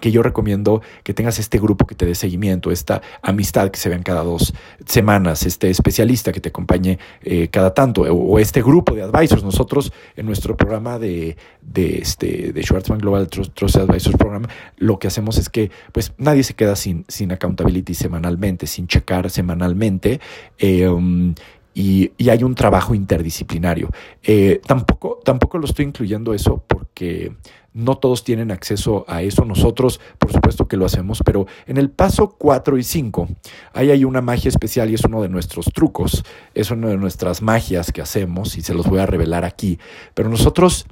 que 0.00 0.10
yo 0.10 0.22
recomiendo 0.22 0.82
que 1.02 1.14
tengas 1.14 1.38
este 1.38 1.58
grupo 1.58 1.86
que 1.86 1.94
te 1.94 2.06
dé 2.06 2.14
seguimiento, 2.14 2.70
esta 2.70 3.02
amistad 3.22 3.70
que 3.70 3.78
se 3.78 3.88
vean 3.88 4.02
cada 4.02 4.22
dos 4.22 4.54
semanas, 4.84 5.46
este 5.46 5.70
especialista 5.70 6.32
que 6.32 6.40
te 6.40 6.50
acompañe 6.50 6.98
eh, 7.22 7.48
cada 7.48 7.72
tanto, 7.74 8.02
o, 8.02 8.38
este 8.38 8.62
grupo 8.62 8.94
de 8.94 9.02
advisors. 9.02 9.42
Nosotros 9.42 9.92
en 10.16 10.26
nuestro 10.26 10.56
programa 10.56 10.98
de, 10.98 11.36
de, 11.62 11.98
este, 11.98 12.52
de 12.52 12.62
Schwartzman 12.62 12.98
Global 12.98 13.28
Trust 13.28 13.76
Advisors 13.76 14.16
Program, 14.16 14.46
lo 14.76 14.98
que 14.98 15.08
hacemos 15.08 15.38
es 15.38 15.48
que 15.48 15.70
pues 15.92 16.12
nadie 16.18 16.42
se 16.42 16.54
queda 16.54 16.76
sin, 16.76 17.04
sin 17.08 17.32
accountability 17.32 17.94
semanalmente, 17.94 18.66
sin 18.66 18.86
checar 18.86 19.30
semanalmente. 19.30 20.20
Um, 20.62 21.34
y, 21.76 22.10
hay 22.30 22.42
un 22.42 22.54
trabajo 22.54 22.94
interdisciplinario. 22.94 23.90
Eh, 24.22 24.62
tampoco, 24.66 25.20
tampoco 25.22 25.58
lo 25.58 25.66
estoy 25.66 25.84
incluyendo 25.84 26.32
eso 26.32 26.64
porque 26.66 27.32
no 27.74 27.98
todos 27.98 28.24
tienen 28.24 28.50
acceso 28.50 29.04
a 29.06 29.20
eso. 29.20 29.44
Nosotros, 29.44 30.00
por 30.18 30.32
supuesto 30.32 30.66
que 30.66 30.78
lo 30.78 30.86
hacemos, 30.86 31.22
pero 31.22 31.46
en 31.66 31.76
el 31.76 31.90
paso 31.90 32.30
4 32.38 32.78
y 32.78 32.82
5, 32.82 33.28
ahí 33.74 33.90
hay 33.90 34.04
una 34.06 34.22
magia 34.22 34.48
especial 34.48 34.90
y 34.90 34.94
es 34.94 35.04
uno 35.04 35.20
de 35.20 35.28
nuestros 35.28 35.66
trucos, 35.66 36.24
es 36.54 36.70
una 36.70 36.88
de 36.88 36.96
nuestras 36.96 37.42
magias 37.42 37.92
que 37.92 38.00
hacemos 38.00 38.56
y 38.56 38.62
se 38.62 38.72
los 38.72 38.86
voy 38.86 39.00
a 39.00 39.06
revelar 39.06 39.44
aquí. 39.44 39.78
Pero 40.14 40.30
nosotros 40.30 40.86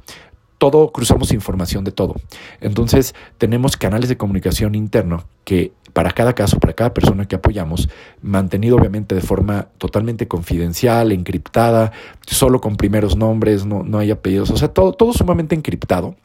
todo 0.70 0.92
cruzamos 0.92 1.30
información 1.30 1.84
de 1.84 1.92
todo. 1.92 2.14
Entonces, 2.62 3.14
tenemos 3.36 3.76
canales 3.76 4.08
de 4.08 4.16
comunicación 4.16 4.74
interno 4.74 5.24
que 5.44 5.72
para 5.92 6.10
cada 6.10 6.34
caso, 6.34 6.58
para 6.58 6.72
cada 6.72 6.94
persona 6.94 7.28
que 7.28 7.36
apoyamos, 7.36 7.90
mantenido 8.22 8.76
obviamente 8.76 9.14
de 9.14 9.20
forma 9.20 9.68
totalmente 9.76 10.26
confidencial, 10.26 11.12
encriptada, 11.12 11.92
solo 12.26 12.62
con 12.62 12.76
primeros 12.76 13.14
nombres, 13.14 13.66
no, 13.66 13.82
no 13.82 13.98
hay 13.98 14.10
apellidos, 14.10 14.50
o 14.50 14.56
sea, 14.56 14.68
todo, 14.68 14.92
todo 14.92 15.12
sumamente 15.12 15.54
encriptado. 15.54 16.16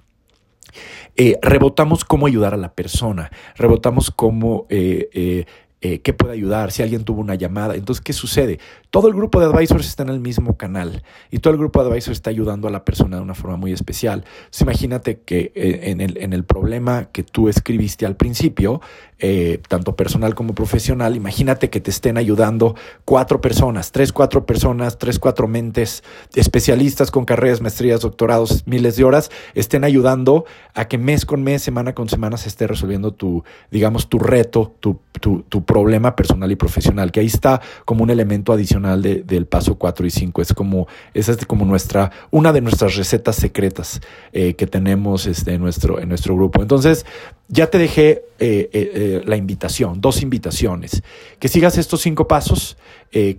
Eh, 1.17 1.37
rebotamos 1.41 2.05
cómo 2.05 2.27
ayudar 2.27 2.53
a 2.53 2.57
la 2.57 2.71
persona, 2.71 3.29
rebotamos 3.57 4.09
cómo 4.09 4.67
eh, 4.69 5.09
eh, 5.13 5.45
eh, 5.81 6.01
qué 6.01 6.13
puede 6.13 6.33
ayudar, 6.33 6.71
si 6.71 6.83
alguien 6.83 7.03
tuvo 7.03 7.21
una 7.21 7.35
llamada. 7.35 7.75
Entonces, 7.75 8.03
¿qué 8.03 8.11
sucede? 8.11 8.59
Todo 8.89 9.07
el 9.07 9.13
grupo 9.13 9.39
de 9.39 9.45
advisors 9.45 9.87
está 9.87 10.03
en 10.03 10.09
el 10.09 10.19
mismo 10.19 10.57
canal 10.57 11.03
y 11.31 11.39
todo 11.39 11.53
el 11.53 11.59
grupo 11.59 11.81
de 11.81 11.89
advisors 11.89 12.17
está 12.17 12.29
ayudando 12.29 12.67
a 12.67 12.71
la 12.71 12.83
persona 12.83 13.17
de 13.17 13.23
una 13.23 13.35
forma 13.35 13.55
muy 13.55 13.71
especial. 13.71 14.25
imagínate 14.59 15.21
que 15.21 15.51
eh, 15.55 15.91
en, 15.91 16.01
el, 16.01 16.17
en 16.17 16.33
el 16.33 16.43
problema 16.43 17.05
que 17.05 17.23
tú 17.23 17.47
escribiste 17.47 18.05
al 18.05 18.15
principio, 18.15 18.81
eh, 19.19 19.61
tanto 19.67 19.95
personal 19.95 20.33
como 20.35 20.55
profesional, 20.55 21.15
imagínate 21.15 21.69
que 21.69 21.79
te 21.81 21.91
estén 21.91 22.17
ayudando 22.17 22.75
cuatro 23.05 23.41
personas, 23.41 23.91
tres, 23.91 24.11
cuatro 24.11 24.45
personas, 24.45 24.97
tres, 24.97 25.19
cuatro 25.19 25.47
mentes, 25.47 26.03
especialistas 26.35 27.11
con 27.11 27.25
carreras, 27.25 27.61
maestrías, 27.61 28.01
doctorados, 28.01 28.65
miles 28.65 28.95
de 28.95 29.03
horas, 29.03 29.29
estén 29.55 29.83
ayudando 29.83 30.45
a 30.73 30.87
que 30.87 30.97
mes 30.97 31.25
con 31.25 31.43
mes, 31.43 31.61
semana 31.61 31.93
con 31.93 32.09
semana 32.09 32.37
se 32.37 32.49
esté 32.49 32.65
resolviendo 32.67 33.13
tu, 33.13 33.43
digamos, 33.71 34.09
tu 34.09 34.19
reto, 34.19 34.73
tu, 34.79 34.99
tu, 35.19 35.43
tu 35.49 35.63
problema 35.63 36.15
personal 36.15 36.51
y 36.51 36.55
profesional, 36.55 37.11
que 37.11 37.19
ahí 37.19 37.27
está 37.27 37.61
como 37.85 38.03
un 38.03 38.09
elemento 38.09 38.53
adicional 38.53 39.01
de, 39.01 39.23
del 39.23 39.45
paso 39.45 39.75
4 39.75 40.05
y 40.05 40.09
5. 40.09 40.41
Es 40.41 40.53
como, 40.53 40.87
esa 41.13 41.31
es 41.31 41.45
como 41.45 41.65
nuestra, 41.65 42.11
una 42.31 42.53
de 42.53 42.61
nuestras 42.61 42.95
recetas 42.95 43.35
secretas 43.35 44.01
eh, 44.33 44.53
que 44.53 44.67
tenemos 44.67 45.25
este, 45.25 45.53
en, 45.53 45.61
nuestro, 45.61 45.99
en 45.99 46.09
nuestro 46.09 46.35
grupo. 46.35 46.61
Entonces, 46.61 47.05
ya 47.47 47.67
te 47.67 47.77
dejé 47.77 48.23
eh, 48.39 48.69
eh, 48.73 49.21
la 49.25 49.35
invitación, 49.35 50.01
dos 50.01 50.21
invitaciones. 50.21 51.03
Que 51.39 51.47
sigas 51.47 51.77
estos 51.77 52.01
cinco 52.01 52.27
pasos 52.27 52.77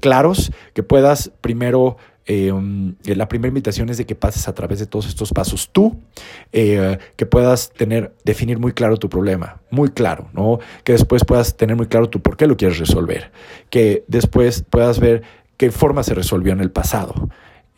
claros, 0.00 0.50
que 0.74 0.82
puedas 0.82 1.30
primero 1.40 1.96
um, 2.52 2.94
eh, 3.04 3.16
la 3.16 3.28
primera 3.28 3.48
invitación 3.48 3.88
es 3.88 3.98
de 3.98 4.06
que 4.06 4.14
pases 4.14 4.46
a 4.48 4.54
través 4.54 4.78
de 4.78 4.86
todos 4.86 5.06
estos 5.06 5.32
pasos 5.32 5.70
tú, 5.72 5.96
eh, 6.52 6.98
que 7.16 7.26
puedas 7.26 7.70
tener, 7.70 8.14
definir 8.24 8.58
muy 8.58 8.72
claro 8.72 8.96
tu 8.96 9.08
problema, 9.08 9.60
muy 9.70 9.90
claro, 9.90 10.28
¿no? 10.32 10.58
Que 10.84 10.92
después 10.92 11.24
puedas 11.24 11.56
tener 11.56 11.76
muy 11.76 11.86
claro 11.86 12.08
tu 12.08 12.20
por 12.20 12.36
qué 12.36 12.46
lo 12.46 12.56
quieres 12.56 12.78
resolver, 12.78 13.32
que 13.70 14.04
después 14.06 14.64
puedas 14.68 15.00
ver 15.00 15.22
qué 15.56 15.70
forma 15.70 16.02
se 16.02 16.14
resolvió 16.14 16.52
en 16.52 16.60
el 16.60 16.70
pasado. 16.70 17.28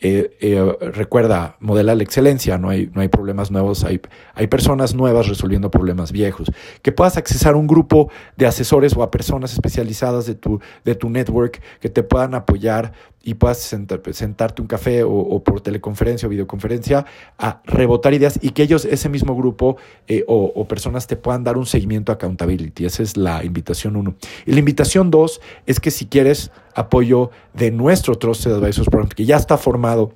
Eh, 0.05 0.75
recuerda, 0.81 1.57
modela 1.61 1.95
la 1.95 2.03
excelencia, 2.03 2.59
no 2.59 2.71
hay, 2.71 2.91
no 2.93 3.03
hay 3.03 3.09
problemas 3.09 3.53
nuevos, 3.53 3.85
hay, 3.85 4.01
hay 4.35 4.49
personas 4.49 4.97
nuevas 4.97 5.29
resolviendo 5.29 5.71
problemas 5.71 6.11
viejos. 6.11 6.51
Que 6.83 6.91
puedas 6.91 7.17
accesar 7.17 7.55
a 7.55 7.57
un 7.57 7.69
grupo 7.69 8.11
de 8.37 8.47
asesores 8.47 8.97
o 8.97 9.05
a 9.05 9.13
personas 9.13 9.53
especializadas 9.53 10.27
de 10.27 10.35
tu, 10.35 10.61
de 10.85 10.97
tu 10.97 11.09
network 11.09 11.63
que 11.79 11.89
te 11.89 12.03
puedan 12.03 12.35
apoyar 12.35 12.93
y 13.23 13.35
puedas 13.35 13.59
sentarte 13.59 14.63
un 14.63 14.69
café 14.69 15.05
o, 15.05 15.43
por 15.45 15.61
teleconferencia 15.61 16.27
o 16.27 16.31
videoconferencia 16.31 17.07
a 17.39 17.63
rebotar 17.65 18.15
ideas 18.15 18.39
y 18.43 18.51
que 18.51 18.63
ellos, 18.63 18.85
ese 18.85 19.09
mismo 19.09 19.37
grupo 19.37 19.77
eh, 20.09 20.25
o, 20.27 20.67
personas 20.67 21.07
te 21.07 21.17
puedan 21.17 21.45
dar 21.45 21.57
un 21.57 21.67
seguimiento 21.67 22.13
a 22.13 22.17
accountability. 22.17 22.85
Esa 22.85 23.03
es 23.03 23.17
la 23.17 23.45
invitación 23.45 23.97
uno. 23.97 24.17
Y 24.47 24.53
la 24.53 24.59
invitación 24.59 25.11
dos 25.11 25.41
es 25.67 25.81
que 25.81 25.91
si 25.91 26.07
quieres 26.07 26.51
apoyo 26.75 27.31
de 27.55 27.71
nuestro 27.71 28.17
Trusted 28.17 28.55
Advisors 28.55 28.89
Program, 28.89 29.09
que 29.09 29.25
ya 29.25 29.37
está 29.37 29.57
formado 29.59 30.15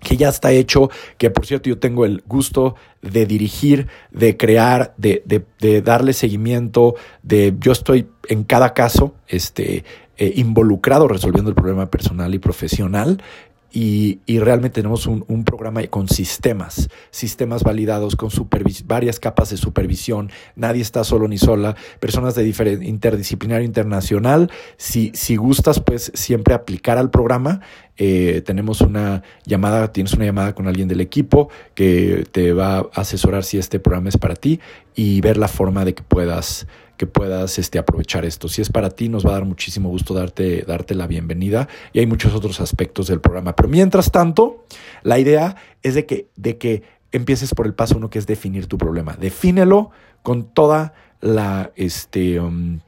que 0.00 0.16
ya 0.16 0.30
está 0.30 0.50
hecho, 0.52 0.90
que 1.18 1.30
por 1.30 1.46
cierto 1.46 1.68
yo 1.68 1.78
tengo 1.78 2.04
el 2.04 2.22
gusto 2.26 2.74
de 3.02 3.26
dirigir, 3.26 3.88
de 4.10 4.36
crear, 4.36 4.94
de, 4.96 5.22
de, 5.58 5.82
darle 5.82 6.14
seguimiento, 6.14 6.94
de 7.22 7.54
yo 7.60 7.72
estoy 7.72 8.08
en 8.28 8.44
cada 8.44 8.72
caso 8.72 9.14
este, 9.28 9.84
eh, 10.20 10.34
involucrado 10.36 11.08
resolviendo 11.08 11.48
el 11.48 11.56
problema 11.56 11.86
personal 11.86 12.34
y 12.34 12.38
profesional 12.38 13.20
y, 13.72 14.18
realmente 14.40 14.76
tenemos 14.76 15.06
un, 15.06 15.44
programa 15.44 15.86
con 15.86 16.08
sistemas, 16.08 16.88
sistemas 17.10 17.62
validados 17.62 18.16
con 18.16 18.30
varias 18.84 19.20
capas 19.20 19.50
de 19.50 19.56
supervisión. 19.56 20.30
Nadie 20.56 20.82
está 20.82 21.04
solo 21.04 21.28
ni 21.28 21.38
sola. 21.38 21.76
Personas 22.00 22.34
de 22.34 22.46
interdisciplinario 22.82 23.64
internacional. 23.64 24.50
Si, 24.76 25.12
si 25.14 25.36
gustas, 25.36 25.80
pues 25.80 26.10
siempre 26.14 26.54
aplicar 26.54 26.98
al 26.98 27.10
programa. 27.10 27.60
Eh, 27.96 28.42
tenemos 28.44 28.80
una 28.80 29.22
llamada, 29.44 29.92
tienes 29.92 30.14
una 30.14 30.24
llamada 30.24 30.54
con 30.54 30.66
alguien 30.66 30.88
del 30.88 31.00
equipo 31.00 31.48
que 31.74 32.26
te 32.32 32.52
va 32.52 32.78
a 32.78 32.88
asesorar 32.94 33.44
si 33.44 33.58
este 33.58 33.78
programa 33.78 34.08
es 34.08 34.16
para 34.16 34.34
ti 34.34 34.58
y 34.94 35.20
ver 35.20 35.36
la 35.36 35.48
forma 35.48 35.84
de 35.84 35.94
que 35.94 36.02
puedas 36.02 36.66
que 37.00 37.06
puedas 37.06 37.58
este, 37.58 37.78
aprovechar 37.78 38.26
esto. 38.26 38.46
Si 38.46 38.60
es 38.60 38.68
para 38.68 38.90
ti, 38.90 39.08
nos 39.08 39.24
va 39.24 39.30
a 39.30 39.32
dar 39.32 39.46
muchísimo 39.46 39.88
gusto 39.88 40.12
darte, 40.12 40.64
darte 40.68 40.94
la 40.94 41.06
bienvenida 41.06 41.66
y 41.94 42.00
hay 42.00 42.04
muchos 42.04 42.34
otros 42.34 42.60
aspectos 42.60 43.06
del 43.06 43.22
programa. 43.22 43.56
Pero 43.56 43.70
mientras 43.70 44.12
tanto, 44.12 44.66
la 45.02 45.18
idea 45.18 45.56
es 45.82 45.94
de 45.94 46.04
que, 46.04 46.28
de 46.36 46.58
que 46.58 46.82
empieces 47.10 47.54
por 47.54 47.64
el 47.64 47.72
paso 47.72 47.96
uno 47.96 48.10
que 48.10 48.18
es 48.18 48.26
definir 48.26 48.66
tu 48.66 48.76
problema. 48.76 49.16
Defínelo 49.18 49.92
con 50.22 50.52
toda 50.52 50.92
la, 51.22 51.72
este, 51.74 52.38
um, 52.38 52.80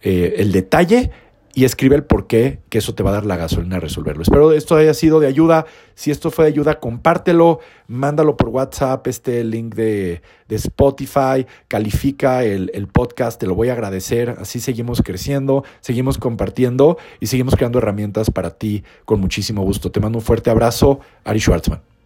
eh, 0.00 0.36
el 0.38 0.50
detalle 0.50 1.10
y 1.54 1.64
escribe 1.64 1.96
el 1.96 2.04
por 2.04 2.26
qué, 2.26 2.60
que 2.68 2.78
eso 2.78 2.94
te 2.94 3.02
va 3.02 3.10
a 3.10 3.14
dar 3.14 3.26
la 3.26 3.36
gasolina 3.36 3.76
a 3.76 3.80
resolverlo. 3.80 4.22
Espero 4.22 4.52
esto 4.52 4.76
haya 4.76 4.94
sido 4.94 5.20
de 5.20 5.26
ayuda. 5.26 5.66
Si 5.94 6.10
esto 6.10 6.30
fue 6.30 6.44
de 6.44 6.52
ayuda, 6.52 6.78
compártelo, 6.78 7.60
mándalo 7.88 8.36
por 8.36 8.48
WhatsApp, 8.48 9.06
este 9.06 9.42
link 9.44 9.74
de, 9.74 10.22
Spotify, 10.48 11.46
califica 11.66 12.44
el, 12.44 12.70
el, 12.74 12.86
podcast, 12.86 13.40
te 13.40 13.46
lo 13.46 13.54
voy 13.54 13.70
a 13.70 13.72
agradecer. 13.72 14.36
Así 14.38 14.60
seguimos 14.60 15.02
creciendo, 15.02 15.64
seguimos 15.80 16.18
compartiendo 16.18 16.98
y 17.20 17.26
seguimos 17.26 17.56
creando 17.56 17.78
herramientas 17.78 18.30
para 18.30 18.50
ti 18.50 18.84
con 19.04 19.20
muchísimo 19.20 19.62
gusto. 19.62 19.90
Te 19.90 20.00
mando 20.00 20.18
un 20.18 20.24
fuerte 20.24 20.50
abrazo, 20.50 21.00
Ari 21.24 21.40
Schwartzman. 21.40 21.97